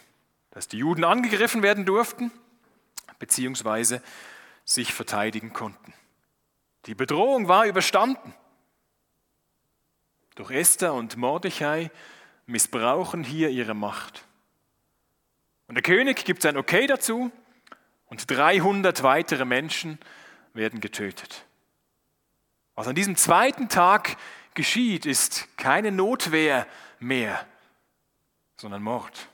Dass 0.51 0.67
die 0.67 0.77
Juden 0.77 1.03
angegriffen 1.03 1.63
werden 1.63 1.85
durften, 1.85 2.31
beziehungsweise 3.19 4.01
sich 4.65 4.93
verteidigen 4.93 5.53
konnten. 5.53 5.93
Die 6.85 6.95
Bedrohung 6.95 7.47
war 7.47 7.65
überstanden. 7.65 8.33
Doch 10.35 10.51
Esther 10.51 10.93
und 10.93 11.17
Mordechai 11.17 11.91
missbrauchen 12.45 13.23
hier 13.23 13.49
ihre 13.49 13.73
Macht. 13.73 14.25
Und 15.67 15.75
der 15.75 15.83
König 15.83 16.25
gibt 16.25 16.41
sein 16.41 16.57
Okay 16.57 16.87
dazu 16.87 17.31
und 18.07 18.29
300 18.29 19.03
weitere 19.03 19.45
Menschen 19.45 19.97
werden 20.53 20.81
getötet. 20.81 21.45
Was 22.75 22.87
an 22.87 22.95
diesem 22.95 23.15
zweiten 23.15 23.69
Tag 23.69 24.17
geschieht, 24.55 25.05
ist 25.05 25.47
keine 25.57 25.91
Notwehr 25.91 26.67
mehr, 26.99 27.45
sondern 28.57 28.81
Mord. 28.81 29.29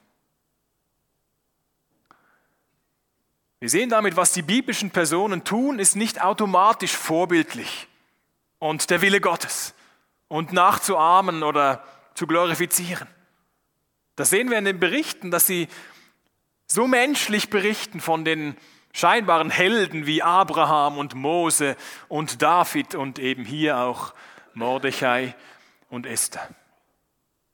Wir 3.59 3.69
sehen 3.69 3.89
damit, 3.89 4.15
was 4.15 4.31
die 4.31 4.41
biblischen 4.41 4.91
Personen 4.91 5.43
tun, 5.43 5.79
ist 5.79 5.95
nicht 5.95 6.21
automatisch 6.21 6.95
vorbildlich 6.95 7.87
und 8.57 8.89
der 8.89 9.01
Wille 9.01 9.19
Gottes 9.19 9.73
und 10.29 10.53
nachzuahmen 10.53 11.43
oder 11.43 11.83
zu 12.13 12.25
glorifizieren. 12.25 13.07
Das 14.15 14.29
sehen 14.29 14.49
wir 14.49 14.57
in 14.57 14.65
den 14.65 14.79
Berichten, 14.79 15.31
dass 15.31 15.45
sie 15.45 15.67
so 16.67 16.87
menschlich 16.87 17.49
berichten 17.49 17.99
von 17.99 18.23
den 18.23 18.55
scheinbaren 18.93 19.49
Helden 19.49 20.05
wie 20.05 20.23
Abraham 20.23 20.97
und 20.97 21.15
Mose 21.15 21.75
und 22.07 22.41
David 22.41 22.95
und 22.95 23.19
eben 23.19 23.43
hier 23.43 23.77
auch 23.77 24.13
Mordechai 24.53 25.35
und 25.89 26.05
Esther. 26.05 26.47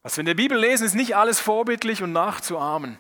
Was 0.04 0.18
wir 0.18 0.22
in 0.22 0.28
der 0.28 0.36
Bibel 0.36 0.58
lesen, 0.58 0.86
ist 0.86 0.96
nicht 0.96 1.16
alles 1.16 1.40
vorbildlich 1.40 2.04
und 2.04 2.14
nachzuahmen. 2.14 3.00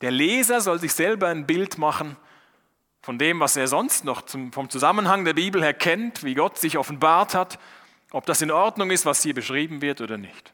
Der 0.00 0.10
Leser 0.10 0.60
soll 0.60 0.80
sich 0.80 0.92
selber 0.94 1.28
ein 1.28 1.46
Bild 1.46 1.78
machen 1.78 2.16
von 3.02 3.18
dem, 3.18 3.40
was 3.40 3.56
er 3.56 3.68
sonst 3.68 4.04
noch 4.04 4.22
zum, 4.22 4.52
vom 4.52 4.70
Zusammenhang 4.70 5.24
der 5.24 5.34
Bibel 5.34 5.62
her 5.62 5.74
kennt, 5.74 6.24
wie 6.24 6.34
Gott 6.34 6.58
sich 6.58 6.78
offenbart 6.78 7.34
hat, 7.34 7.58
ob 8.10 8.26
das 8.26 8.42
in 8.42 8.50
Ordnung 8.50 8.90
ist, 8.90 9.06
was 9.06 9.22
hier 9.22 9.34
beschrieben 9.34 9.80
wird 9.82 10.00
oder 10.00 10.18
nicht. 10.18 10.52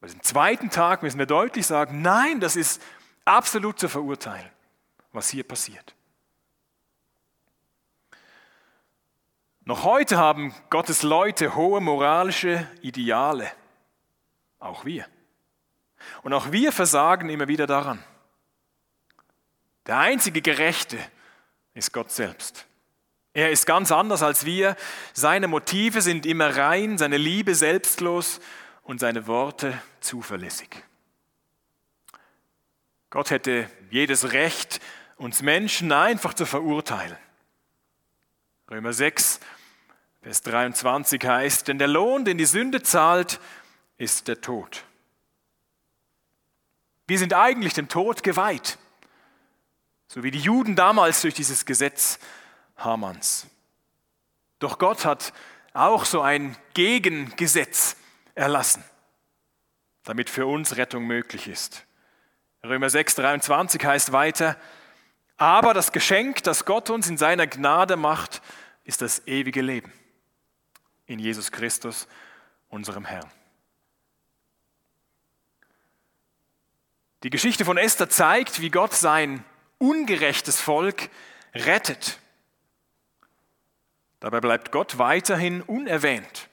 Bei 0.00 0.08
dem 0.08 0.22
zweiten 0.22 0.70
Tag 0.70 1.02
müssen 1.02 1.18
wir 1.18 1.26
deutlich 1.26 1.66
sagen, 1.66 2.00
nein, 2.02 2.38
das 2.40 2.54
ist 2.54 2.82
absolut 3.24 3.78
zu 3.78 3.88
verurteilen, 3.88 4.50
was 5.12 5.28
hier 5.28 5.42
passiert. 5.42 5.95
Noch 9.66 9.82
heute 9.82 10.16
haben 10.16 10.54
Gottes 10.70 11.02
Leute 11.02 11.56
hohe 11.56 11.80
moralische 11.80 12.68
Ideale. 12.82 13.50
Auch 14.60 14.84
wir. 14.84 15.04
Und 16.22 16.32
auch 16.32 16.52
wir 16.52 16.70
versagen 16.70 17.28
immer 17.28 17.48
wieder 17.48 17.66
daran. 17.66 18.02
Der 19.86 19.98
einzige 19.98 20.40
Gerechte 20.40 20.98
ist 21.74 21.92
Gott 21.92 22.12
selbst. 22.12 22.64
Er 23.32 23.50
ist 23.50 23.66
ganz 23.66 23.90
anders 23.90 24.22
als 24.22 24.46
wir. 24.46 24.76
Seine 25.14 25.48
Motive 25.48 26.00
sind 26.00 26.26
immer 26.26 26.56
rein, 26.56 26.96
seine 26.96 27.16
Liebe 27.16 27.56
selbstlos 27.56 28.38
und 28.84 29.00
seine 29.00 29.26
Worte 29.26 29.82
zuverlässig. 29.98 30.70
Gott 33.10 33.30
hätte 33.30 33.68
jedes 33.90 34.30
Recht, 34.30 34.80
uns 35.16 35.42
Menschen 35.42 35.90
einfach 35.90 36.34
zu 36.34 36.46
verurteilen. 36.46 37.16
Römer 38.70 38.92
6, 38.92 39.38
Vers 40.26 40.42
23 40.42 41.24
heißt, 41.24 41.68
denn 41.68 41.78
der 41.78 41.86
Lohn, 41.86 42.24
den 42.24 42.36
die 42.36 42.46
Sünde 42.46 42.82
zahlt, 42.82 43.38
ist 43.96 44.26
der 44.26 44.40
Tod. 44.40 44.82
Wir 47.06 47.16
sind 47.20 47.32
eigentlich 47.32 47.74
dem 47.74 47.86
Tod 47.88 48.24
geweiht. 48.24 48.76
So 50.08 50.24
wie 50.24 50.32
die 50.32 50.40
Juden 50.40 50.74
damals 50.74 51.20
durch 51.20 51.34
dieses 51.34 51.64
Gesetz 51.64 52.18
Hamanns. 52.76 53.46
Doch 54.58 54.80
Gott 54.80 55.04
hat 55.04 55.32
auch 55.74 56.04
so 56.04 56.22
ein 56.22 56.56
Gegengesetz 56.74 57.94
erlassen, 58.34 58.82
damit 60.02 60.28
für 60.28 60.46
uns 60.48 60.76
Rettung 60.76 61.04
möglich 61.04 61.46
ist. 61.46 61.86
Römer 62.64 62.90
6, 62.90 63.14
23 63.14 63.86
heißt 63.86 64.10
weiter, 64.10 64.56
aber 65.36 65.72
das 65.72 65.92
Geschenk, 65.92 66.42
das 66.42 66.64
Gott 66.64 66.90
uns 66.90 67.08
in 67.08 67.16
seiner 67.16 67.46
Gnade 67.46 67.94
macht, 67.94 68.42
ist 68.82 69.02
das 69.02 69.24
ewige 69.28 69.62
Leben 69.62 69.92
in 71.06 71.18
Jesus 71.18 71.50
Christus, 71.52 72.06
unserem 72.68 73.04
Herrn. 73.04 73.30
Die 77.22 77.30
Geschichte 77.30 77.64
von 77.64 77.78
Esther 77.78 78.08
zeigt, 78.08 78.60
wie 78.60 78.70
Gott 78.70 78.94
sein 78.94 79.44
ungerechtes 79.78 80.60
Volk 80.60 81.08
rettet. 81.54 82.18
Dabei 84.20 84.40
bleibt 84.40 84.72
Gott 84.72 84.98
weiterhin 84.98 85.62
unerwähnt. 85.62 86.48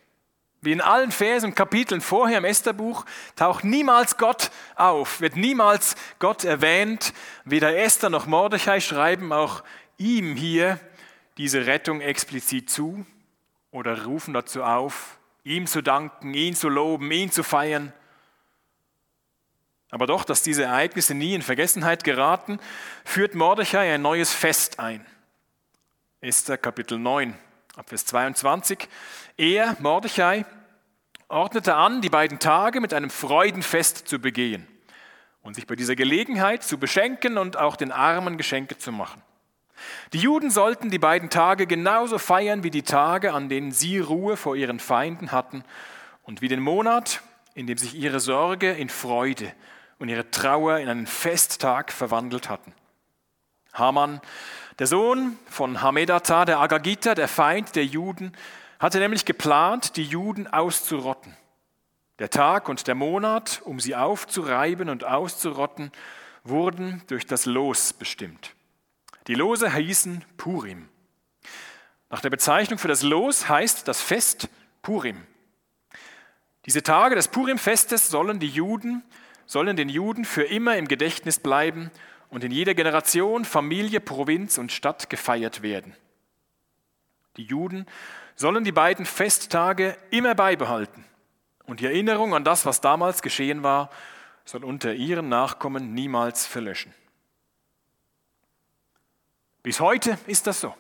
Wie 0.61 0.71
in 0.71 0.81
allen 0.81 1.11
Versen 1.11 1.47
und 1.47 1.55
Kapiteln 1.55 1.99
vorher 1.99 2.37
im 2.37 2.45
Estherbuch 2.45 3.05
taucht 3.35 3.65
niemals 3.65 4.17
Gott 4.17 4.49
auf, 4.75 5.19
wird 5.19 5.35
niemals 5.35 5.95
Gott 6.19 6.45
erwähnt. 6.45 7.13
Weder 7.43 7.75
Esther 7.75 8.09
noch 8.09 8.27
Mordechai 8.27 8.79
schreiben 8.79 9.33
auch 9.33 9.63
ihm 9.97 10.35
hier 10.35 10.79
diese 11.37 11.65
Rettung 11.65 11.99
explizit 11.99 12.69
zu 12.69 13.05
oder 13.73 14.05
rufen 14.05 14.33
dazu 14.33 14.63
auf, 14.63 15.17
ihm 15.43 15.65
zu 15.67 15.81
danken, 15.81 16.33
ihn 16.33 16.55
zu 16.55 16.69
loben, 16.69 17.11
ihn 17.11 17.31
zu 17.31 17.43
feiern. 17.43 17.91
Aber 19.89 20.07
doch, 20.07 20.23
dass 20.23 20.43
diese 20.43 20.63
Ereignisse 20.63 21.15
nie 21.15 21.33
in 21.33 21.41
Vergessenheit 21.41 22.03
geraten, 22.03 22.59
führt 23.03 23.35
Mordechai 23.35 23.93
ein 23.93 24.01
neues 24.01 24.31
Fest 24.31 24.79
ein. 24.79 25.05
Esther 26.21 26.57
Kapitel 26.57 26.99
9, 26.99 27.37
Abvers 27.75 28.05
22. 28.05 28.87
Er, 29.37 29.75
Mordechai, 29.79 30.45
ordnete 31.27 31.75
an, 31.75 32.01
die 32.01 32.09
beiden 32.09 32.37
Tage 32.37 32.79
mit 32.79 32.93
einem 32.93 33.09
Freudenfest 33.09 34.07
zu 34.07 34.19
begehen 34.19 34.67
und 35.41 35.55
sich 35.55 35.65
bei 35.65 35.75
dieser 35.75 35.95
Gelegenheit 35.95 36.63
zu 36.63 36.77
beschenken 36.77 37.39
und 37.39 37.57
auch 37.57 37.75
den 37.75 37.91
Armen 37.91 38.37
Geschenke 38.37 38.77
zu 38.77 38.91
machen. 38.91 39.21
Die 40.13 40.19
Juden 40.19 40.51
sollten 40.51 40.89
die 40.89 40.99
beiden 40.99 41.29
Tage 41.29 41.67
genauso 41.67 42.17
feiern 42.17 42.63
wie 42.63 42.71
die 42.71 42.83
Tage, 42.83 43.33
an 43.33 43.49
denen 43.49 43.71
sie 43.71 43.99
Ruhe 43.99 44.37
vor 44.37 44.55
ihren 44.55 44.79
Feinden 44.79 45.31
hatten 45.31 45.63
und 46.23 46.41
wie 46.41 46.47
den 46.47 46.59
Monat, 46.59 47.21
in 47.55 47.67
dem 47.67 47.77
sich 47.77 47.95
ihre 47.95 48.19
Sorge 48.19 48.71
in 48.71 48.89
Freude 48.89 49.51
und 49.99 50.09
ihre 50.09 50.29
Trauer 50.31 50.79
in 50.79 50.89
einen 50.89 51.07
Festtag 51.07 51.91
verwandelt 51.91 52.49
hatten. 52.49 52.73
Haman, 53.73 54.21
der 54.79 54.87
Sohn 54.87 55.37
von 55.49 55.81
Hamedata, 55.81 56.45
der 56.45 56.59
Agagita, 56.59 57.15
der 57.15 57.27
Feind 57.27 57.75
der 57.75 57.85
Juden, 57.85 58.33
hatte 58.79 58.99
nämlich 58.99 59.25
geplant, 59.25 59.95
die 59.97 60.03
Juden 60.03 60.47
auszurotten. 60.47 61.35
Der 62.19 62.29
Tag 62.29 62.69
und 62.69 62.87
der 62.87 62.95
Monat, 62.95 63.61
um 63.65 63.79
sie 63.79 63.95
aufzureiben 63.95 64.89
und 64.89 65.03
auszurotten, 65.03 65.91
wurden 66.43 67.01
durch 67.07 67.25
das 67.25 67.45
Los 67.45 67.93
bestimmt. 67.93 68.53
Die 69.27 69.35
Lose 69.35 69.73
hießen 69.73 70.23
Purim. 70.37 70.89
Nach 72.09 72.21
der 72.21 72.29
Bezeichnung 72.29 72.77
für 72.77 72.87
das 72.87 73.01
Los 73.01 73.49
heißt 73.49 73.87
das 73.87 74.01
Fest 74.01 74.49
Purim. 74.81 75.25
Diese 76.65 76.83
Tage 76.83 77.15
des 77.15 77.27
Purim-Festes 77.27 78.09
sollen 78.09 78.39
die 78.39 78.49
Juden 78.49 79.03
sollen 79.45 79.75
den 79.75 79.89
Juden 79.89 80.25
für 80.25 80.43
immer 80.43 80.77
im 80.77 80.87
Gedächtnis 80.87 81.39
bleiben 81.39 81.91
und 82.29 82.43
in 82.43 82.51
jeder 82.51 82.73
Generation, 82.73 83.45
Familie, 83.45 83.99
Provinz 83.99 84.57
und 84.57 84.71
Stadt 84.71 85.09
gefeiert 85.09 85.61
werden. 85.61 85.95
Die 87.37 87.43
Juden 87.43 87.85
sollen 88.35 88.63
die 88.63 88.71
beiden 88.71 89.05
Festtage 89.05 89.97
immer 90.09 90.35
beibehalten 90.35 91.05
und 91.65 91.79
die 91.79 91.85
Erinnerung 91.85 92.33
an 92.33 92.43
das, 92.43 92.65
was 92.65 92.81
damals 92.81 93.21
geschehen 93.21 93.63
war, 93.63 93.89
soll 94.45 94.63
unter 94.63 94.93
ihren 94.93 95.29
Nachkommen 95.29 95.93
niemals 95.93 96.45
verlöschen. 96.45 96.93
Bis 99.63 99.79
heute 99.79 100.17
ist 100.27 100.45
das 100.45 100.59
so. 100.59 100.75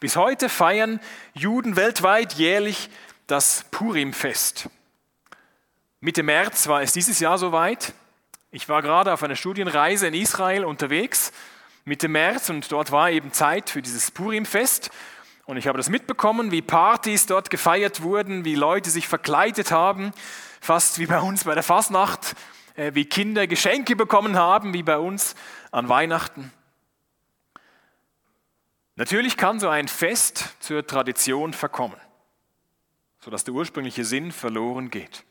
Bis 0.00 0.16
heute 0.16 0.48
feiern 0.48 0.98
Juden 1.32 1.76
weltweit 1.76 2.32
jährlich 2.32 2.90
das 3.28 3.64
Purim-Fest. 3.70 4.68
Mitte 6.00 6.24
März 6.24 6.66
war 6.66 6.82
es 6.82 6.92
dieses 6.92 7.20
Jahr 7.20 7.38
soweit. 7.38 7.94
Ich 8.50 8.68
war 8.68 8.82
gerade 8.82 9.12
auf 9.12 9.22
einer 9.22 9.36
Studienreise 9.36 10.08
in 10.08 10.14
Israel 10.14 10.64
unterwegs, 10.64 11.32
Mitte 11.84 12.08
März, 12.08 12.50
und 12.50 12.72
dort 12.72 12.90
war 12.90 13.12
eben 13.12 13.32
Zeit 13.32 13.70
für 13.70 13.80
dieses 13.80 14.10
Purim-Fest. 14.10 14.90
Und 15.44 15.56
ich 15.56 15.68
habe 15.68 15.78
das 15.78 15.88
mitbekommen, 15.88 16.50
wie 16.50 16.62
Partys 16.62 17.26
dort 17.26 17.48
gefeiert 17.48 18.02
wurden, 18.02 18.44
wie 18.44 18.56
Leute 18.56 18.90
sich 18.90 19.06
verkleidet 19.06 19.70
haben, 19.70 20.10
fast 20.60 20.98
wie 20.98 21.06
bei 21.06 21.20
uns 21.20 21.44
bei 21.44 21.54
der 21.54 21.62
Fasnacht, 21.62 22.34
äh, 22.74 22.90
wie 22.94 23.04
Kinder 23.04 23.46
Geschenke 23.46 23.94
bekommen 23.94 24.36
haben, 24.36 24.74
wie 24.74 24.82
bei 24.82 24.98
uns 24.98 25.36
an 25.70 25.88
Weihnachten. 25.88 26.52
Natürlich 28.96 29.36
kann 29.36 29.60
so 29.60 29.68
ein 29.68 29.88
Fest 29.88 30.56
zur 30.58 30.86
Tradition 30.86 31.52
verkommen, 31.52 32.00
sodass 33.20 33.44
der 33.44 33.52
ursprüngliche 33.52 34.06
Sinn 34.06 34.32
verloren 34.32 34.90
geht. 34.90 35.24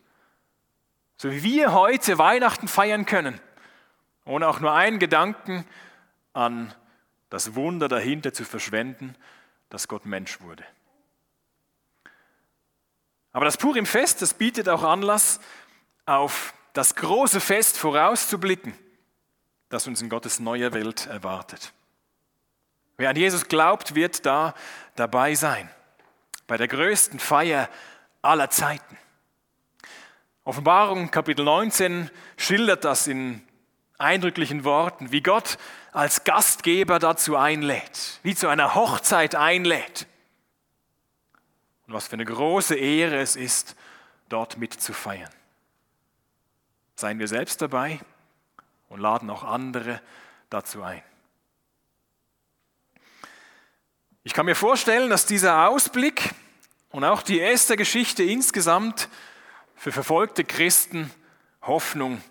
So 1.18 1.32
wie 1.32 1.44
wir 1.44 1.74
heute 1.74 2.20
Weihnachten 2.20 2.68
feiern 2.68 3.06
können, 3.08 3.40
ohne 4.24 4.48
auch 4.48 4.60
nur 4.60 4.72
einen 4.74 5.00
Gedanken 5.00 5.66
an 6.34 6.74
das 7.30 7.56
Wunder 7.56 7.88
dahinter 7.88 8.34
zu 8.34 8.46
verschwenden, 8.46 9.16
dass 9.70 9.88
Gott 9.88 10.06
Mensch 10.06 10.42
wurde. 10.42 10.64
Aber 13.32 13.46
das 13.46 13.58
Purim-Fest, 13.58 14.22
das 14.22 14.36
bietet 14.36 14.70
auch 14.70 14.84
Anlass, 14.84 15.40
auf 16.06 16.54
das 16.74 16.96
große 16.96 17.40
Fest 17.40 17.78
vorauszublicken, 17.78 18.74
das 19.70 19.88
uns 19.88 20.02
in 20.02 20.10
Gottes 20.10 20.40
neuer 20.40 20.72
Welt 20.74 21.08
erwartet. 21.08 21.74
Wer 22.98 23.10
an 23.10 23.16
Jesus 23.16 23.48
glaubt, 23.48 23.96
wird 23.96 24.26
da 24.26 24.54
dabei 24.96 25.36
sein, 25.36 25.70
bei 26.48 26.58
der 26.58 26.68
größten 26.68 27.20
Feier 27.20 27.70
aller 28.22 28.50
Zeiten. 28.50 28.98
Offenbarung 30.44 31.12
Kapitel 31.12 31.44
19 31.44 32.10
schildert 32.38 32.86
das 32.86 33.08
in 33.08 33.46
eindrücklichen 33.98 34.64
Worten, 34.64 35.12
wie 35.12 35.22
Gott 35.22 35.58
als 35.92 36.24
Gastgeber 36.24 37.00
dazu 37.00 37.36
einlädt, 37.36 38.20
wie 38.24 38.36
zu 38.36 38.48
einer 38.48 38.76
Hochzeit 38.76 39.36
einlädt. 39.36 40.08
Und 41.88 41.94
was 41.94 42.08
für 42.08 42.14
eine 42.14 42.26
große 42.26 42.76
Ehre 42.76 43.18
es 43.18 43.36
ist, 43.36 43.76
dort 44.30 44.58
mitzufeiern. 44.58 45.32
Seien 46.96 47.20
wir 47.20 47.28
selbst 47.28 47.62
dabei 47.62 48.00
und 48.90 49.00
laden 49.00 49.30
auch 49.30 49.44
andere 49.44 50.02
dazu 50.50 50.84
ein. 50.84 51.04
Ich 54.28 54.34
kann 54.34 54.48
mir 54.48 54.56
vorstellen, 54.56 55.12
dass 55.12 55.28
dieser 55.28 55.70
Ausblick 55.70 56.32
und 56.90 57.04
auch 57.04 57.22
die 57.22 57.38
erste 57.38 57.78
Geschichte 57.78 58.24
insgesamt 58.24 59.08
für 59.76 59.92
verfolgte 59.92 60.44
Christen 60.44 61.12
Hoffnung 61.62 62.24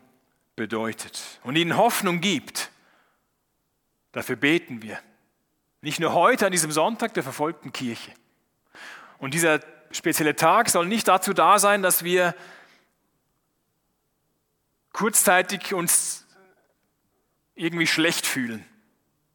bedeutet 0.57 1.23
und 1.45 1.55
ihnen 1.55 1.77
Hoffnung 1.77 2.21
gibt. 2.21 2.73
Dafür 4.11 4.35
beten 4.35 4.83
wir. 4.83 4.99
Nicht 5.83 6.01
nur 6.01 6.15
heute 6.15 6.47
an 6.47 6.51
diesem 6.51 6.73
Sonntag 6.73 7.15
der 7.15 7.23
verfolgten 7.23 7.73
Kirche. 7.73 8.11
Und 9.19 9.33
dieser 9.33 9.61
spezielle 9.93 10.35
Tag 10.35 10.71
soll 10.71 10.87
nicht 10.87 11.07
dazu 11.07 11.33
da 11.33 11.61
sein, 11.61 11.81
dass 11.83 12.03
wir 12.03 12.35
kurzzeitig 14.93 15.73
uns 15.75 16.27
irgendwie 17.55 17.87
schlecht 17.87 18.27
fühlen, 18.27 18.67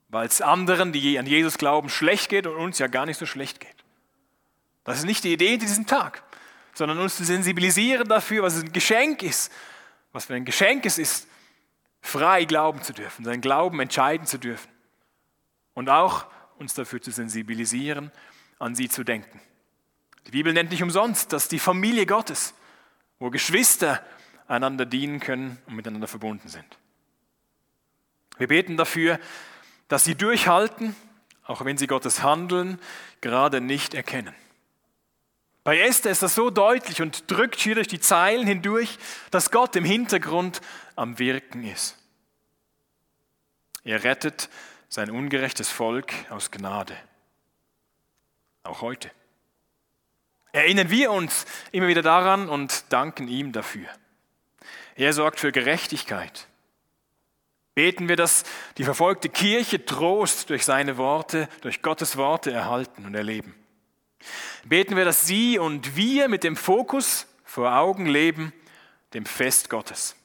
weil 0.09 0.27
es 0.27 0.41
anderen, 0.41 0.91
die 0.91 1.17
an 1.17 1.25
Jesus 1.25 1.57
glauben, 1.57 1.89
schlecht 1.89 2.29
geht 2.29 2.47
und 2.47 2.55
uns 2.55 2.79
ja 2.79 2.87
gar 2.87 3.05
nicht 3.05 3.17
so 3.17 3.25
schlecht 3.25 3.59
geht. 3.59 3.75
Das 4.83 4.97
ist 4.97 5.05
nicht 5.05 5.23
die 5.23 5.33
Idee 5.33 5.53
in 5.53 5.59
diesem 5.59 5.85
Tag, 5.85 6.23
sondern 6.73 6.97
uns 6.99 7.15
zu 7.15 7.23
sensibilisieren 7.23 8.07
dafür, 8.07 8.43
was 8.43 8.59
ein 8.59 8.73
Geschenk 8.73 9.21
ist, 9.21 9.51
was 10.11 10.25
für 10.25 10.33
ein 10.33 10.45
Geschenk 10.45 10.85
es 10.85 10.97
ist, 10.97 11.27
frei 12.01 12.45
glauben 12.45 12.81
zu 12.81 12.93
dürfen, 12.93 13.23
seinen 13.23 13.41
Glauben 13.41 13.79
entscheiden 13.79 14.25
zu 14.25 14.39
dürfen 14.39 14.69
und 15.73 15.89
auch 15.89 16.25
uns 16.57 16.73
dafür 16.73 17.01
zu 17.01 17.11
sensibilisieren, 17.11 18.11
an 18.57 18.75
sie 18.75 18.89
zu 18.89 19.03
denken. 19.03 19.39
Die 20.27 20.31
Bibel 20.31 20.53
nennt 20.53 20.71
nicht 20.71 20.83
umsonst 20.83 21.33
das 21.33 21.47
die 21.47 21.59
Familie 21.59 22.05
Gottes, 22.05 22.53
wo 23.19 23.29
Geschwister 23.29 24.03
einander 24.47 24.85
dienen 24.85 25.19
können 25.19 25.59
und 25.67 25.75
miteinander 25.75 26.07
verbunden 26.07 26.47
sind. 26.47 26.77
Wir 28.37 28.47
beten 28.47 28.77
dafür, 28.77 29.19
dass 29.89 30.05
sie 30.05 30.15
durchhalten, 30.15 30.95
auch 31.43 31.65
wenn 31.65 31.77
sie 31.77 31.87
Gottes 31.87 32.23
Handeln 32.23 32.79
gerade 33.19 33.59
nicht 33.59 33.93
erkennen. 33.93 34.33
Bei 35.65 35.79
Esther 35.79 36.11
ist 36.11 36.23
das 36.23 36.35
so 36.35 36.49
deutlich 36.49 37.01
und 37.01 37.29
drückt 37.29 37.59
hier 37.59 37.75
durch 37.75 37.87
die 37.87 37.99
Zeilen 37.99 38.47
hindurch, 38.47 38.97
dass 39.29 39.51
Gott 39.51 39.75
im 39.75 39.83
Hintergrund 39.83 40.61
am 40.95 41.19
Wirken 41.19 41.63
ist. 41.63 41.97
Er 43.83 44.03
rettet 44.03 44.49
sein 44.87 45.11
ungerechtes 45.11 45.69
Volk 45.69 46.13
aus 46.29 46.51
Gnade. 46.51 46.95
Auch 48.63 48.81
heute. 48.81 49.11
Erinnern 50.51 50.89
wir 50.89 51.11
uns 51.11 51.45
immer 51.71 51.87
wieder 51.87 52.01
daran 52.01 52.49
und 52.49 52.85
danken 52.89 53.27
ihm 53.27 53.51
dafür. 53.51 53.87
Er 54.95 55.13
sorgt 55.13 55.39
für 55.39 55.51
Gerechtigkeit. 55.51 56.48
Beten 57.79 58.09
wir, 58.09 58.17
dass 58.17 58.43
die 58.77 58.83
verfolgte 58.83 59.29
Kirche 59.29 59.85
Trost 59.85 60.49
durch 60.49 60.65
seine 60.65 60.97
Worte, 60.97 61.47
durch 61.61 61.81
Gottes 61.81 62.17
Worte 62.17 62.51
erhalten 62.51 63.05
und 63.05 63.15
erleben. 63.15 63.55
Beten 64.65 64.97
wir, 64.97 65.05
dass 65.05 65.25
sie 65.25 65.57
und 65.57 65.95
wir 65.95 66.27
mit 66.27 66.43
dem 66.43 66.57
Fokus 66.57 67.25
vor 67.45 67.73
Augen 67.73 68.05
leben, 68.05 68.51
dem 69.13 69.25
Fest 69.25 69.69
Gottes. 69.69 70.17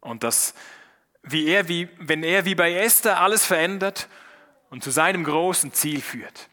Und 0.00 0.24
dass, 0.24 0.52
wie 1.22 1.46
er, 1.46 1.68
wie, 1.68 1.88
wenn 1.98 2.22
er 2.22 2.44
wie 2.44 2.54
bei 2.54 2.74
Esther 2.74 3.18
alles 3.18 3.46
verändert 3.46 4.06
und 4.68 4.84
zu 4.84 4.90
seinem 4.90 5.24
großen 5.24 5.72
Ziel 5.72 6.02
führt, 6.02 6.50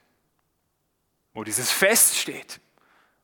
wo 1.33 1.43
dieses 1.43 1.73
Fest 1.73 2.15
steht, 2.15 2.61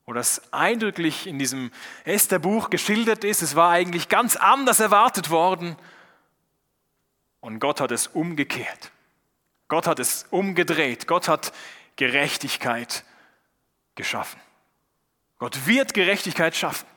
wo 0.05 0.11
das 0.11 0.51
eindrücklich 0.51 1.25
in 1.25 1.39
diesem 1.39 1.71
Esther-Buch 2.03 2.69
geschildert 2.69 3.23
ist. 3.23 3.43
Es 3.43 3.55
war 3.55 3.71
eigentlich 3.71 4.09
ganz 4.09 4.35
anders 4.35 4.81
erwartet 4.81 5.29
worden 5.29 5.77
und 7.41 7.59
Gott 7.59 7.81
hat 7.81 7.91
es 7.91 8.07
umgekehrt. 8.07 8.91
Gott 9.67 9.87
hat 9.87 9.99
es 9.99 10.25
umgedreht. 10.31 11.07
Gott 11.07 11.27
hat 11.27 11.53
Gerechtigkeit 11.95 13.03
geschaffen. 13.95 14.39
Gott 15.37 15.67
wird 15.67 15.93
Gerechtigkeit 15.93 16.55
schaffen 16.55 16.87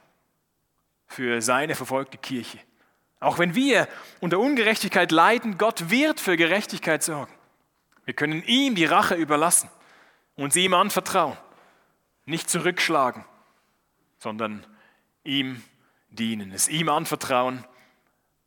für 1.07 1.43
seine 1.43 1.75
verfolgte 1.75 2.19
Kirche. 2.19 2.59
Auch 3.21 3.39
wenn 3.39 3.55
wir 3.55 3.87
unter 4.21 4.41
Ungerechtigkeit 4.41 5.13
leiden, 5.13 5.59
Gott 5.59 5.91
wird 5.91 6.19
für 6.19 6.37
Gerechtigkeit 6.37 7.03
sorgen. 7.05 7.33
Wir 8.05 8.15
können 8.15 8.43
ihm 8.45 8.75
die 8.75 8.85
Rache 8.85 9.15
überlassen 9.15 9.71
und 10.35 10.53
sie 10.53 10.65
ihm 10.65 10.75
anvertrauen. 10.75 11.37
Nicht 12.25 12.51
zurückschlagen, 12.51 13.25
sondern 14.19 14.67
ihm 15.23 15.63
dienen, 16.09 16.51
es 16.53 16.69
ihm 16.69 16.89
anvertrauen, 16.89 17.65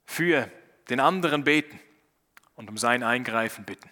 für 0.06 0.52
den 0.90 1.00
anderen 1.00 1.44
beten 1.44 1.80
und 2.56 2.70
um 2.70 2.78
sein 2.78 3.04
Eingreifen 3.04 3.66
bitten. 3.66 3.90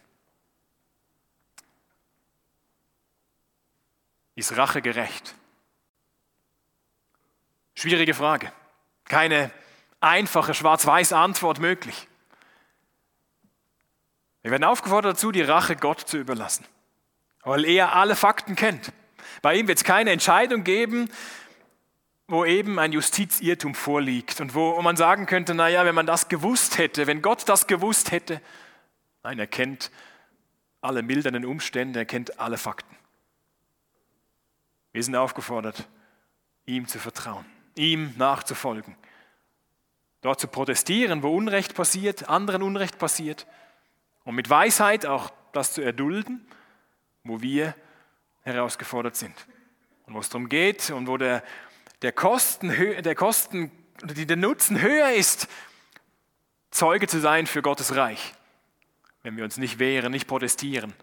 Ist 4.36 4.58
Rache 4.58 4.82
gerecht? 4.82 5.36
Schwierige 7.76 8.14
Frage. 8.14 8.52
Keine 9.06 9.52
einfache 10.00 10.54
schwarz-weiß 10.54 11.14
Antwort 11.14 11.60
möglich. 11.60 12.08
Wir 14.42 14.52
werden 14.52 14.64
aufgefordert 14.64 15.16
dazu, 15.16 15.32
die 15.32 15.42
Rache 15.42 15.76
Gott 15.76 16.02
zu 16.02 16.18
überlassen 16.18 16.66
weil 17.44 17.66
er 17.66 17.96
alle 17.96 18.16
Fakten 18.16 18.56
kennt. 18.56 18.92
Bei 19.42 19.56
ihm 19.56 19.68
wird 19.68 19.78
es 19.78 19.84
keine 19.84 20.12
Entscheidung 20.12 20.64
geben, 20.64 21.10
wo 22.28 22.46
eben 22.46 22.80
ein 22.80 22.92
Justizirrtum 22.92 23.76
vorliegt 23.76 24.42
und 24.42 24.56
wo 24.56 24.82
man 24.82 24.96
sagen 24.96 25.26
könnte, 25.26 25.54
naja, 25.54 25.86
wenn 25.86 25.96
man 25.96 26.06
das 26.06 26.30
gewusst 26.30 26.78
hätte, 26.78 27.08
wenn 27.08 27.22
Gott 27.22 27.48
das 27.48 27.68
gewusst 27.68 28.12
hätte. 28.12 28.42
Nein, 29.24 29.40
er 29.40 29.48
kennt 29.48 29.92
alle 30.82 31.02
mildernden 31.02 31.46
Umstände, 31.46 32.00
er 32.00 32.06
kennt 32.06 32.40
alle 32.40 32.58
Fakten. 32.58 32.96
Wir 34.92 35.04
sind 35.04 35.16
aufgefordert, 35.16 35.88
ihm 36.66 36.88
zu 36.88 37.00
vertrauen, 37.00 37.46
ihm 37.76 38.14
nachzufolgen, 38.18 38.96
dort 40.22 40.40
zu 40.40 40.48
protestieren, 40.48 41.24
wo 41.24 41.36
Unrecht 41.36 41.76
passiert, 41.76 42.30
anderen 42.30 42.64
Unrecht 42.64 42.98
passiert 42.98 43.48
und 44.24 44.36
mit 44.36 44.50
Weisheit 44.50 45.06
auch 45.06 45.32
das 45.52 45.74
zu 45.74 45.82
erdulden 45.82 46.46
wo 47.24 47.42
wir 47.42 47.76
herausgefordert 48.42 49.16
sind. 49.16 49.36
Und 50.06 50.14
wo 50.14 50.20
es 50.20 50.30
darum 50.30 50.50
geht 50.50 50.90
und 50.92 51.08
wo 51.08 51.18
der, 51.18 51.44
der 52.04 52.12
Kosten, 52.12 52.70
der 52.70 53.16
Kosten 53.16 53.72
der 54.02 54.36
Nutzen 54.36 54.82
höher 54.82 55.12
ist, 55.14 55.48
Zeuge 56.70 57.08
zu 57.08 57.20
sein 57.20 57.48
für 57.48 57.62
Gottes 57.62 57.96
Reich, 57.96 58.34
wenn 59.24 59.38
wir 59.38 59.44
uns 59.44 59.58
nicht 59.58 59.80
wehren, 59.80 60.12
nicht 60.12 60.28
protestieren, 60.28 60.94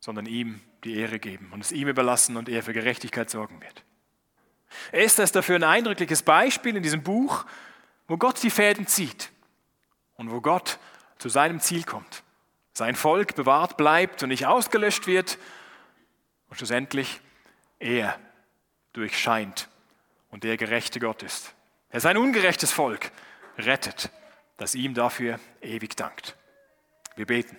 sondern 0.00 0.26
ihm 0.26 0.60
die 0.84 0.96
Ehre 0.96 1.18
geben 1.18 1.50
und 1.52 1.60
es 1.60 1.72
ihm 1.72 1.88
überlassen 1.88 2.36
und 2.36 2.48
er 2.48 2.62
für 2.62 2.72
Gerechtigkeit 2.72 3.30
sorgen 3.30 3.60
wird. 3.60 3.84
Esther 4.90 5.24
ist 5.24 5.36
dafür 5.36 5.56
ein 5.56 5.64
eindrückliches 5.64 6.22
Beispiel 6.22 6.76
in 6.76 6.82
diesem 6.82 7.02
Buch, 7.02 7.44
wo 8.08 8.16
Gott 8.16 8.42
die 8.42 8.50
Fäden 8.50 8.86
zieht 8.86 9.30
und 10.14 10.30
wo 10.30 10.40
Gott 10.40 10.78
zu 11.18 11.28
seinem 11.28 11.60
Ziel 11.60 11.84
kommt 11.84 12.24
sein 12.74 12.94
Volk 12.94 13.34
bewahrt 13.34 13.76
bleibt 13.76 14.22
und 14.22 14.30
nicht 14.30 14.46
ausgelöscht 14.46 15.06
wird 15.06 15.38
und 16.48 16.56
schlussendlich 16.56 17.20
er 17.78 18.18
durchscheint 18.92 19.68
und 20.30 20.44
der 20.44 20.56
gerechte 20.56 21.00
Gott 21.00 21.22
ist. 21.22 21.54
Er 21.90 22.00
sein 22.00 22.16
ungerechtes 22.16 22.72
Volk 22.72 23.10
rettet, 23.58 24.10
das 24.56 24.74
ihm 24.74 24.94
dafür 24.94 25.38
ewig 25.60 25.96
dankt. 25.96 26.36
Wir 27.16 27.26
beten. 27.26 27.56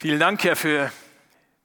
Vielen 0.00 0.20
Dank, 0.20 0.44
Herr, 0.44 0.56
für 0.56 0.92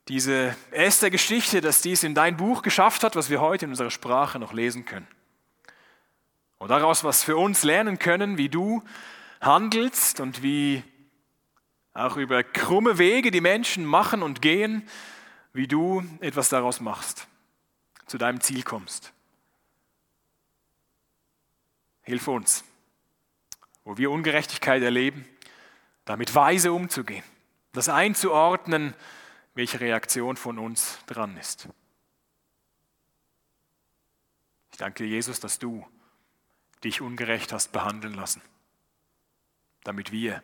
diese 0.07 0.55
Esther-Geschichte, 0.71 1.61
dass 1.61 1.81
dies 1.81 2.03
in 2.03 2.15
dein 2.15 2.35
Buch 2.35 2.61
geschafft 2.61 3.03
hat, 3.03 3.15
was 3.15 3.29
wir 3.29 3.41
heute 3.41 3.65
in 3.65 3.71
unserer 3.71 3.91
Sprache 3.91 4.39
noch 4.39 4.53
lesen 4.53 4.85
können. 4.85 5.07
Und 6.57 6.69
daraus 6.69 7.03
was 7.03 7.23
für 7.23 7.37
uns 7.37 7.63
lernen 7.63 7.99
können, 7.99 8.37
wie 8.37 8.49
du 8.49 8.83
handelst 9.41 10.19
und 10.19 10.41
wie 10.41 10.83
auch 11.93 12.17
über 12.17 12.43
krumme 12.43 12.97
Wege 12.97 13.31
die 13.31 13.41
Menschen 13.41 13.85
machen 13.85 14.23
und 14.23 14.41
gehen, 14.41 14.87
wie 15.53 15.67
du 15.67 16.03
etwas 16.19 16.49
daraus 16.49 16.79
machst, 16.79 17.27
zu 18.07 18.17
deinem 18.17 18.41
Ziel 18.41 18.63
kommst. 18.63 19.13
Hilf 22.01 22.27
uns, 22.27 22.63
wo 23.85 23.97
wir 23.97 24.11
Ungerechtigkeit 24.11 24.81
erleben, 24.81 25.25
damit 26.05 26.35
weise 26.35 26.73
umzugehen, 26.73 27.23
das 27.71 27.87
einzuordnen, 27.87 28.93
welche 29.53 29.79
Reaktion 29.79 30.35
von 30.35 30.59
uns 30.59 30.97
dran 31.05 31.37
ist. 31.37 31.69
Ich 34.71 34.77
danke 34.77 35.03
dir, 35.03 35.09
Jesus, 35.09 35.39
dass 35.39 35.59
du 35.59 35.85
dich 36.83 36.99
ungerecht 36.99 37.53
hast 37.53 37.71
behandeln 37.71 38.15
lassen, 38.15 38.41
damit 39.83 40.11
wir 40.11 40.43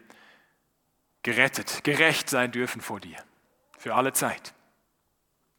gerettet, 1.24 1.84
gerecht 1.84 2.30
sein 2.30 2.52
dürfen 2.52 2.80
vor 2.80 3.00
dir, 3.00 3.18
für 3.78 3.96
alle 3.96 4.14
Zeit. 4.14 4.54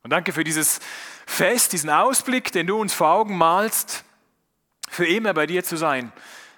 Und 0.03 0.11
danke 0.11 0.33
für 0.33 0.45
dieses 0.45 0.81
Fest, 1.27 1.73
diesen 1.73 1.91
Ausblick, 1.91 2.53
den 2.53 2.67
du 2.67 2.81
uns 2.81 2.93
vor 2.93 3.09
Augen 3.11 3.37
malst, 3.37 4.05
für 4.89 5.07
immer 5.07 5.35
bei 5.35 5.47
dir 5.47 5.63
zu 5.63 5.77
sein, 5.77 6.13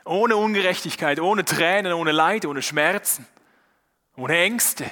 ohne 0.05 0.37
Ungerechtigkeit, 0.37 1.21
ohne 1.21 1.45
Tränen, 1.45 1.93
ohne 1.93 2.13
Leid, 2.13 2.47
ohne 2.47 2.63
Schmerzen, 2.63 3.27
ohne 4.17 4.39
Ängste, 4.39 4.91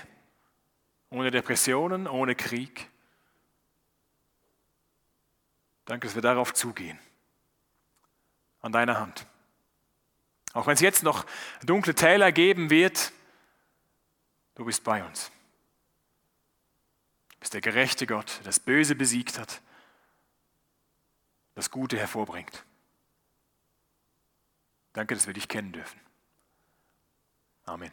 ohne 1.11 1.31
Depressionen, 1.31 2.07
ohne 2.07 2.35
Krieg. 2.35 2.89
Danke, 5.87 6.07
dass 6.07 6.15
wir 6.15 6.23
darauf 6.23 6.55
zugehen, 6.55 6.99
an 8.61 8.73
deiner 8.73 9.01
Hand. 9.01 9.27
Auch 10.53 10.67
wenn 10.67 10.75
es 10.75 10.81
jetzt 10.81 11.03
noch 11.03 11.25
dunkle 11.63 11.95
Täler 11.95 12.33
geben 12.33 12.71
wird, 12.71 13.13
du 14.57 14.65
bist 14.65 14.85
bei 14.85 15.03
uns. 15.05 15.31
Du 17.41 17.45
bist 17.45 17.55
der 17.55 17.63
gerechte 17.63 18.07
Gott, 18.07 18.37
der 18.39 18.45
das 18.45 18.61
Böse 18.61 18.95
besiegt 18.95 19.39
hat, 19.39 19.63
das 21.55 21.71
Gute 21.71 21.97
hervorbringt. 21.97 22.67
Danke, 24.93 25.15
dass 25.15 25.27
wir 25.27 25.33
dich 25.33 25.49
kennen 25.49 25.73
dürfen. 25.73 25.99
Amen. 27.65 27.93